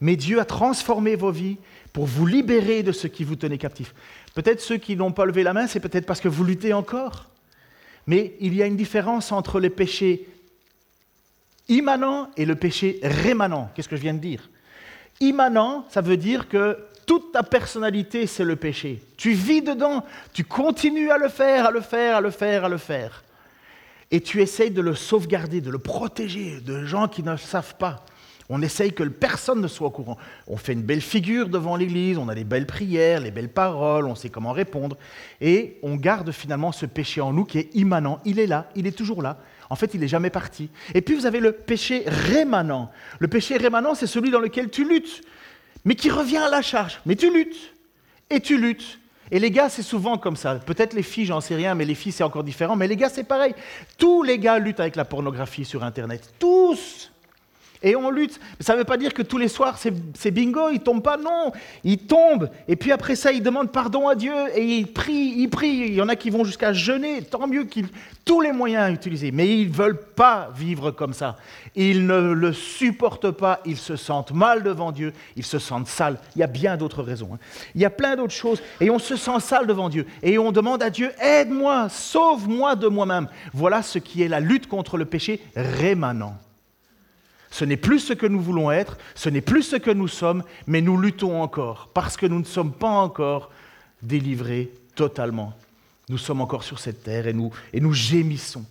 [0.00, 1.58] mais Dieu a transformé vos vies
[1.92, 3.94] pour vous libérer de ce qui vous tenait captif.
[4.34, 7.26] Peut-être ceux qui n'ont pas levé la main, c'est peut-être parce que vous luttez encore.
[8.06, 10.26] Mais il y a une différence entre le péché
[11.68, 13.70] immanent et le péché rémanent.
[13.74, 14.50] Qu'est-ce que je viens de dire?
[15.20, 16.78] Immanent, ça veut dire que
[17.10, 19.02] toute ta personnalité, c'est le péché.
[19.16, 22.68] Tu vis dedans, tu continues à le faire, à le faire, à le faire, à
[22.68, 23.24] le faire.
[24.12, 27.74] Et tu essayes de le sauvegarder, de le protéger de gens qui ne le savent
[27.74, 28.06] pas.
[28.48, 30.18] On essaye que personne ne soit au courant.
[30.46, 34.06] On fait une belle figure devant l'Église, on a les belles prières, les belles paroles,
[34.06, 34.96] on sait comment répondre.
[35.40, 38.20] Et on garde finalement ce péché en nous qui est immanent.
[38.24, 39.38] Il est là, il est toujours là.
[39.68, 40.70] En fait, il n'est jamais parti.
[40.94, 42.88] Et puis vous avez le péché rémanent.
[43.18, 45.24] Le péché rémanent, c'est celui dans lequel tu luttes
[45.84, 47.00] mais qui revient à la charge.
[47.06, 47.74] Mais tu luttes,
[48.30, 48.98] et tu luttes.
[49.32, 50.56] Et les gars, c'est souvent comme ça.
[50.56, 52.74] Peut-être les filles, j'en sais rien, mais les filles, c'est encore différent.
[52.74, 53.54] Mais les gars, c'est pareil.
[53.96, 56.32] Tous les gars luttent avec la pornographie sur Internet.
[56.38, 57.12] Tous
[57.82, 58.40] et on lutte.
[58.60, 61.52] Ça ne veut pas dire que tous les soirs, c'est bingo, ils tombent pas, non.
[61.84, 62.50] Ils tombent.
[62.68, 65.86] Et puis après ça, ils demandent pardon à Dieu et ils prient, ils prient.
[65.88, 67.22] Il y en a qui vont jusqu'à jeûner.
[67.22, 67.88] Tant mieux qu'ils
[68.30, 69.32] tous les moyens utilisés.
[69.32, 71.36] Mais ils ne veulent pas vivre comme ça.
[71.74, 73.60] Ils ne le supportent pas.
[73.64, 75.12] Ils se sentent mal devant Dieu.
[75.36, 76.18] Ils se sentent sales.
[76.36, 77.30] Il y a bien d'autres raisons.
[77.34, 77.38] Hein.
[77.74, 78.62] Il y a plein d'autres choses.
[78.80, 80.06] Et on se sent sale devant Dieu.
[80.22, 83.28] Et on demande à Dieu, aide-moi, sauve-moi de moi-même.
[83.52, 86.36] Voilà ce qui est la lutte contre le péché rémanent.
[87.50, 90.44] Ce n'est plus ce que nous voulons être, ce n'est plus ce que nous sommes,
[90.66, 93.50] mais nous luttons encore, parce que nous ne sommes pas encore
[94.02, 95.54] délivrés totalement.
[96.08, 98.64] Nous sommes encore sur cette terre et nous, gémissons.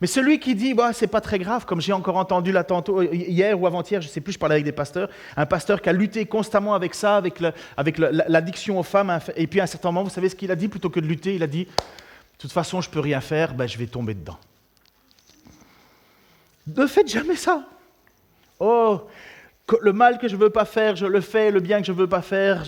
[0.00, 3.12] Mais celui qui dit, bah, c'est pas très grave, comme j'ai encore entendu tantôt, euh,
[3.12, 5.88] hier ou avant-hier, je ne sais plus, je parlais avec des pasteurs, un pasteur qui
[5.88, 7.16] a lutté constamment avec ça,
[7.76, 10.56] avec l'addiction aux femmes, et puis à un certain moment, vous savez ce qu'il a
[10.56, 13.20] dit, plutôt que de lutter, il a dit, De toute façon, je ne peux rien
[13.20, 14.38] faire, ben, je vais tomber dedans.
[16.76, 17.64] Ne faites jamais ça.
[18.60, 19.02] Oh,
[19.82, 21.92] le mal que je ne veux pas faire, je le fais, le bien que je
[21.92, 22.64] ne veux pas faire,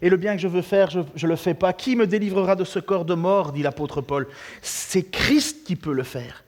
[0.00, 1.72] et le bien que je veux faire, je ne le fais pas.
[1.72, 4.26] Qui me délivrera de ce corps de mort dit l'apôtre Paul.
[4.62, 6.44] C'est Christ qui peut le faire.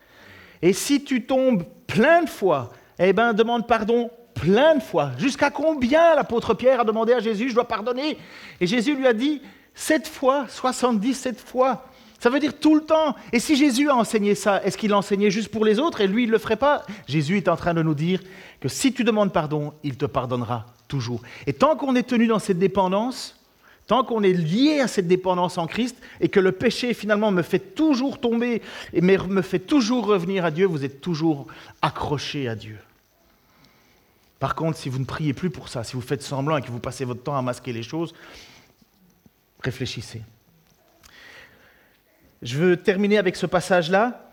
[0.62, 5.10] Et si tu tombes plein de fois, eh bien, demande pardon plein de fois.
[5.18, 8.16] Jusqu'à combien l'apôtre Pierre a demandé à Jésus, je dois pardonner
[8.60, 9.42] Et Jésus lui a dit,
[9.74, 11.84] sept fois, 77 fois.
[12.22, 13.16] Ça veut dire tout le temps.
[13.32, 16.06] Et si Jésus a enseigné ça, est-ce qu'il l'a enseigné juste pour les autres et
[16.06, 16.86] lui, il ne le ferait pas?
[17.08, 18.20] Jésus est en train de nous dire
[18.60, 21.20] que si tu demandes pardon, il te pardonnera toujours.
[21.48, 23.40] Et tant qu'on est tenu dans cette dépendance,
[23.88, 27.42] tant qu'on est lié à cette dépendance en Christ et que le péché finalement me
[27.42, 28.62] fait toujours tomber
[28.92, 31.48] et me fait toujours revenir à Dieu, vous êtes toujours
[31.82, 32.78] accroché à Dieu.
[34.38, 36.70] Par contre, si vous ne priez plus pour ça, si vous faites semblant et que
[36.70, 38.14] vous passez votre temps à masquer les choses,
[39.58, 40.22] réfléchissez.
[42.42, 44.32] Je veux terminer avec ce passage-là.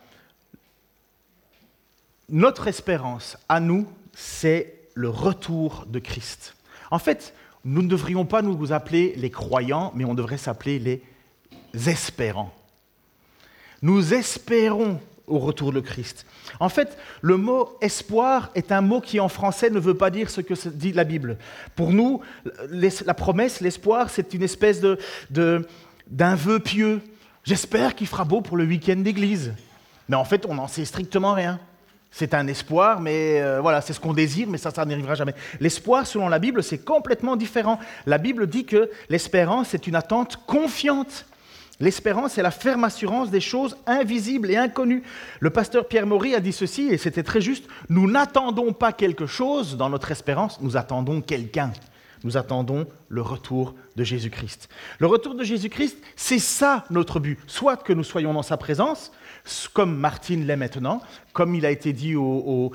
[2.28, 6.56] Notre espérance à nous, c'est le retour de Christ.
[6.92, 7.34] En fait,
[7.66, 12.54] nous ne devrions pas nous appeler les croyants, mais on devrait s'appeler les espérants.
[13.82, 16.26] Nous espérons au retour de Christ.
[16.60, 20.30] En fait, le mot espoir est un mot qui en français ne veut pas dire
[20.30, 21.38] ce que dit la Bible.
[21.76, 22.22] Pour nous,
[22.72, 24.98] la promesse, l'espoir, c'est une espèce de,
[26.08, 27.02] d'un vœu pieux,
[27.44, 29.54] J'espère qu'il fera beau pour le week-end d'église.
[30.08, 31.60] Mais en fait, on n'en sait strictement rien.
[32.12, 35.36] C'est un espoir, mais euh, voilà, c'est ce qu'on désire, mais ça, ça n'arrivera jamais.
[35.60, 37.80] L'espoir, selon la Bible, c'est complètement différent.
[38.08, 41.26] La Bible dit que l'espérance est une attente confiante.
[41.80, 45.04] L'espérance est la ferme assurance des choses invisibles et inconnues.
[45.40, 49.28] Le pasteur Pierre Maury a dit ceci, et c'était très juste, nous n'attendons pas quelque
[49.28, 51.72] chose dans notre espérance, nous attendons quelqu'un.
[52.24, 54.70] Nous attendons le retour de Jésus-Christ.
[55.00, 57.40] Le retour de Jésus-Christ, c'est ça notre but.
[57.48, 59.12] Soit que nous soyons dans sa présence,
[59.74, 61.02] comme Martine l'est maintenant,
[61.34, 62.72] comme il a été dit au,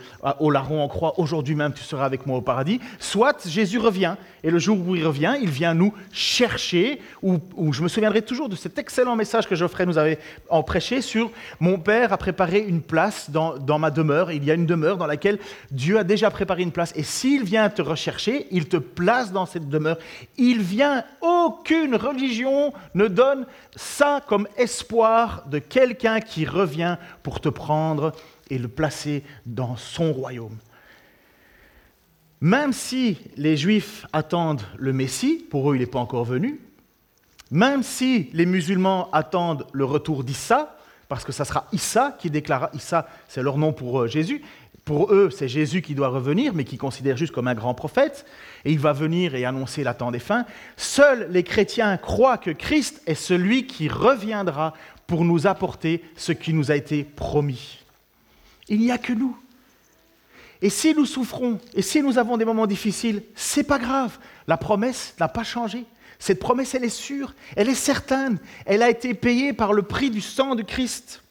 [0.51, 4.51] larron en croix, aujourd'hui même tu seras avec moi au paradis, soit Jésus revient, et
[4.51, 7.39] le jour où il revient, il vient nous chercher, ou,
[7.73, 11.31] je me souviendrai toujours de cet excellent message que Geoffrey nous avait en prêché sur
[11.61, 14.97] mon Père a préparé une place dans, dans ma demeure, il y a une demeure
[14.97, 15.39] dans laquelle
[15.71, 19.47] Dieu a déjà préparé une place, et s'il vient te rechercher, il te place dans
[19.47, 19.99] cette demeure,
[20.37, 23.47] il vient, aucune religion ne donne
[23.77, 28.13] ça comme espoir de quelqu'un qui revient pour te prendre
[28.51, 30.57] et le placer dans son royaume.
[32.41, 36.61] Même si les Juifs attendent le Messie, pour eux il n'est pas encore venu,
[37.51, 40.77] même si les musulmans attendent le retour d'Issa,
[41.09, 44.43] parce que ça sera Issa qui déclara, Issa c'est leur nom pour euh, Jésus,
[44.85, 48.27] pour eux c'est Jésus qui doit revenir, mais qui considère juste comme un grand prophète,
[48.65, 50.45] et il va venir et annoncer la temps des fins,
[50.77, 54.75] seuls les chrétiens croient que Christ est celui qui reviendra
[55.07, 57.81] pour nous apporter ce qui nous a été promis.
[58.69, 59.37] Il n'y a que nous.
[60.63, 64.19] Et si nous souffrons, et si nous avons des moments difficiles, c'est pas grave.
[64.47, 65.85] La promesse n'a pas changé.
[66.19, 68.39] Cette promesse, elle est sûre, elle est certaine.
[68.65, 71.23] Elle a été payée par le prix du sang de Christ.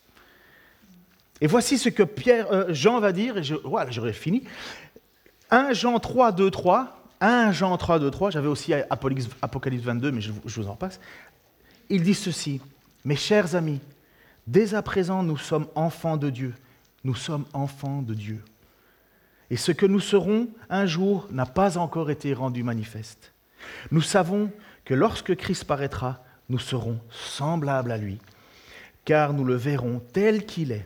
[1.41, 4.43] Et voici ce que Pierre, euh, Jean va dire, je, voilà, j'aurais fini.
[5.49, 7.01] 1 Jean 3, 2, 3.
[7.21, 8.29] 1 Jean 3, 2, 3.
[8.31, 10.99] J'avais aussi Apocalypse 22, mais je vous en passe.
[11.89, 12.61] Il dit ceci
[13.05, 13.81] Mes chers amis,
[14.47, 16.53] dès à présent, nous sommes enfants de Dieu
[17.03, 18.43] nous sommes enfants de Dieu.
[19.49, 23.33] Et ce que nous serons un jour n'a pas encore été rendu manifeste.
[23.91, 24.51] Nous savons
[24.85, 28.19] que lorsque Christ paraîtra, nous serons semblables à lui,
[29.05, 30.85] car nous le verrons tel qu'il est.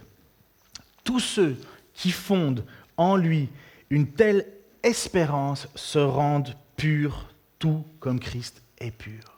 [1.04, 1.58] Tous ceux
[1.94, 2.66] qui fondent
[2.98, 3.50] en lui
[3.90, 4.46] une telle
[4.84, 9.37] espérance se rendent purs, tout comme Christ est pur.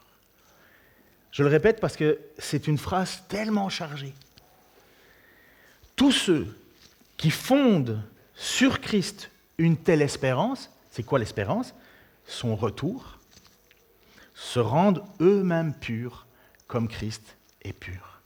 [1.31, 4.13] Je le répète parce que c'est une phrase tellement chargée.
[5.95, 6.57] Tous ceux
[7.17, 8.01] qui fondent
[8.33, 11.73] sur Christ une telle espérance, c'est quoi l'espérance?
[12.25, 13.19] Son retour,
[14.33, 16.25] se rendent eux-mêmes purs
[16.67, 18.21] comme Christ est pur.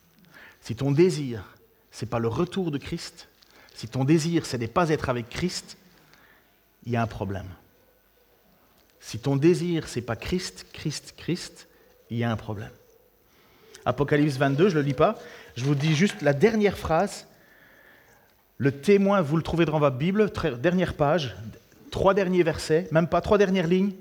[0.62, 1.43] Si ton désir,
[1.91, 3.28] ce n'est pas le retour de Christ,
[3.74, 5.78] si ton désir, ce n'est pas être avec Christ,
[6.86, 7.49] il y a un problème.
[8.99, 11.68] Si ton désir, ce n'est pas Christ, Christ, Christ,
[12.10, 12.72] il y a un problème.
[13.86, 15.20] Apocalypse 22, je ne le lis pas,
[15.56, 17.28] je vous dis juste la dernière phrase
[18.58, 21.36] le témoin, vous le trouvez dans votre Bible, dernière page,
[21.92, 23.94] trois derniers versets, même pas trois dernières lignes.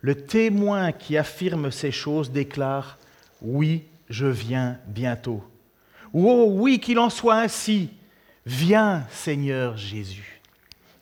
[0.00, 2.98] Le témoin qui affirme ces choses déclare
[3.42, 5.42] Oui, je viens bientôt.
[6.14, 7.90] oh oui, qu'il en soit ainsi.
[8.46, 10.35] Viens, Seigneur Jésus.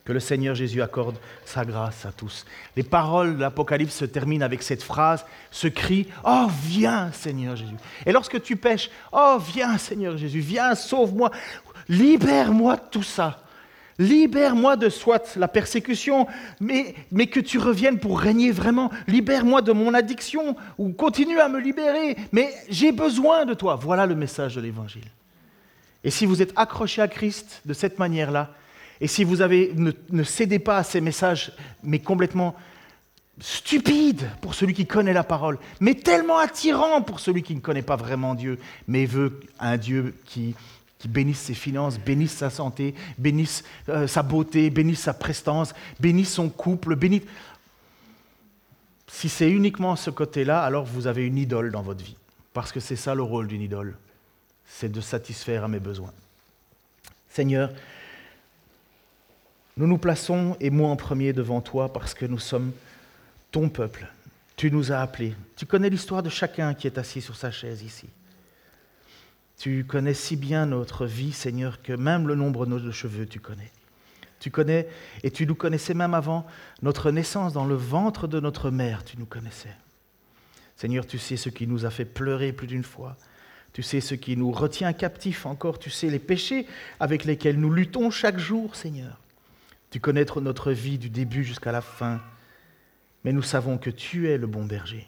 [0.05, 2.45] Que le Seigneur Jésus accorde sa grâce à tous.
[2.75, 7.75] Les paroles de l'Apocalypse se terminent avec cette phrase, ce cri, Oh, viens Seigneur Jésus.
[8.05, 11.31] Et lorsque tu pèches, Oh, viens Seigneur Jésus, viens, sauve-moi,
[11.89, 13.41] libère-moi de tout ça.
[13.97, 16.27] Libère-moi de soit la persécution,
[16.59, 18.91] mais, mais que tu reviennes pour régner vraiment.
[19.07, 23.75] Libère-moi de mon addiction, ou continue à me libérer, mais j'ai besoin de toi.
[23.75, 25.07] Voilà le message de l'Évangile.
[26.03, 28.51] Et si vous êtes accroché à Christ de cette manière-là,
[29.01, 31.51] et si vous avez, ne, cédez pas à ces messages,
[31.83, 32.55] mais complètement
[33.39, 37.81] stupides pour celui qui connaît la parole, mais tellement attirants pour celui qui ne connaît
[37.81, 40.55] pas vraiment Dieu, mais veut un Dieu qui,
[40.97, 46.33] qui bénisse ses finances, bénisse sa santé, bénisse euh, sa beauté, bénisse sa prestance, bénisse
[46.33, 47.23] son couple, bénisse...
[49.07, 52.17] Si c'est uniquement ce côté-là, alors vous avez une idole dans votre vie.
[52.53, 53.97] Parce que c'est ça le rôle d'une idole,
[54.65, 56.13] c'est de satisfaire à mes besoins.
[57.29, 57.69] Seigneur,
[59.77, 62.71] nous nous plaçons, et moi en premier, devant toi parce que nous sommes
[63.51, 64.07] ton peuple.
[64.55, 65.35] Tu nous as appelés.
[65.57, 68.07] Tu connais l'histoire de chacun qui est assis sur sa chaise ici.
[69.57, 73.39] Tu connais si bien notre vie, Seigneur, que même le nombre de nos cheveux, tu
[73.39, 73.71] connais.
[74.39, 74.87] Tu connais,
[75.23, 76.45] et tu nous connaissais même avant
[76.81, 79.75] notre naissance dans le ventre de notre mère, tu nous connaissais.
[80.75, 83.17] Seigneur, tu sais ce qui nous a fait pleurer plus d'une fois.
[83.73, 85.79] Tu sais ce qui nous retient captifs encore.
[85.79, 86.67] Tu sais les péchés
[86.99, 89.19] avec lesquels nous luttons chaque jour, Seigneur.
[89.95, 92.21] Tu connais notre vie du début jusqu'à la fin,
[93.23, 95.07] mais nous savons que tu es le bon berger.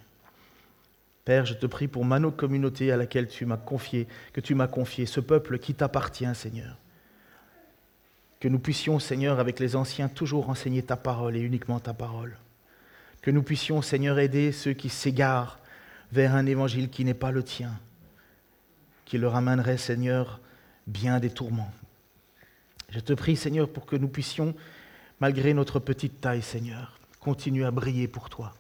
[1.26, 4.70] Père, je te prie pour Mano communauté à laquelle tu m'as confié, que tu m'as
[4.70, 6.78] confié, ce peuple qui t'appartient, Seigneur.
[8.40, 12.38] Que nous puissions, Seigneur, avec les anciens, toujours enseigner ta parole et uniquement ta parole.
[13.22, 15.60] Que nous puissions, Seigneur, aider ceux qui s'égarent
[16.14, 17.78] vers un évangile qui n'est pas le tien,
[19.04, 20.40] qui leur amènerait, Seigneur,
[20.88, 21.74] bien des tourments.
[22.90, 24.56] Je te prie, Seigneur, pour que nous puissions
[25.20, 28.54] malgré notre petite taille, Seigneur, continue à briller pour toi.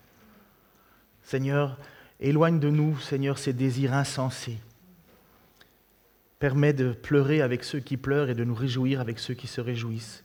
[1.23, 1.77] Seigneur,
[2.19, 4.59] éloigne de nous, Seigneur, ces désirs insensés.
[6.39, 9.61] Permets de pleurer avec ceux qui pleurent et de nous réjouir avec ceux qui se
[9.61, 10.23] réjouissent.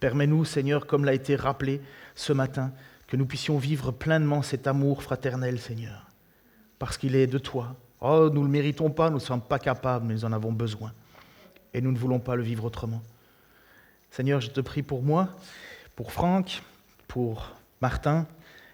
[0.00, 1.80] Permets-nous, Seigneur, comme l'a été rappelé
[2.14, 2.72] ce matin,
[3.06, 6.06] que nous puissions vivre pleinement cet amour fraternel, Seigneur,
[6.78, 7.76] parce qu'il est de toi.
[8.00, 10.92] Oh, nous ne le méritons pas, nous ne sommes pas capables, nous en avons besoin.
[11.72, 13.02] Et nous ne voulons pas le vivre autrement.
[14.16, 15.28] Seigneur, je te prie pour moi,
[15.94, 16.62] pour Franck,
[17.06, 18.26] pour Martin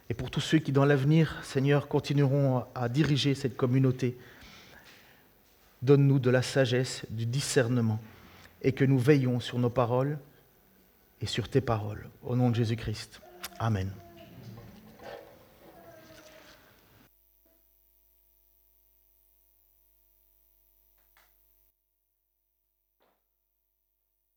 [0.08, 4.16] et pour tous ceux qui, dans l'avenir, Seigneur, continueront à diriger cette communauté.
[5.82, 7.98] Donne-nous de la sagesse, du discernement
[8.62, 10.16] et que nous veillons sur nos paroles
[11.20, 12.06] et sur tes paroles.
[12.22, 13.20] Au nom de Jésus-Christ.
[13.58, 13.90] Amen.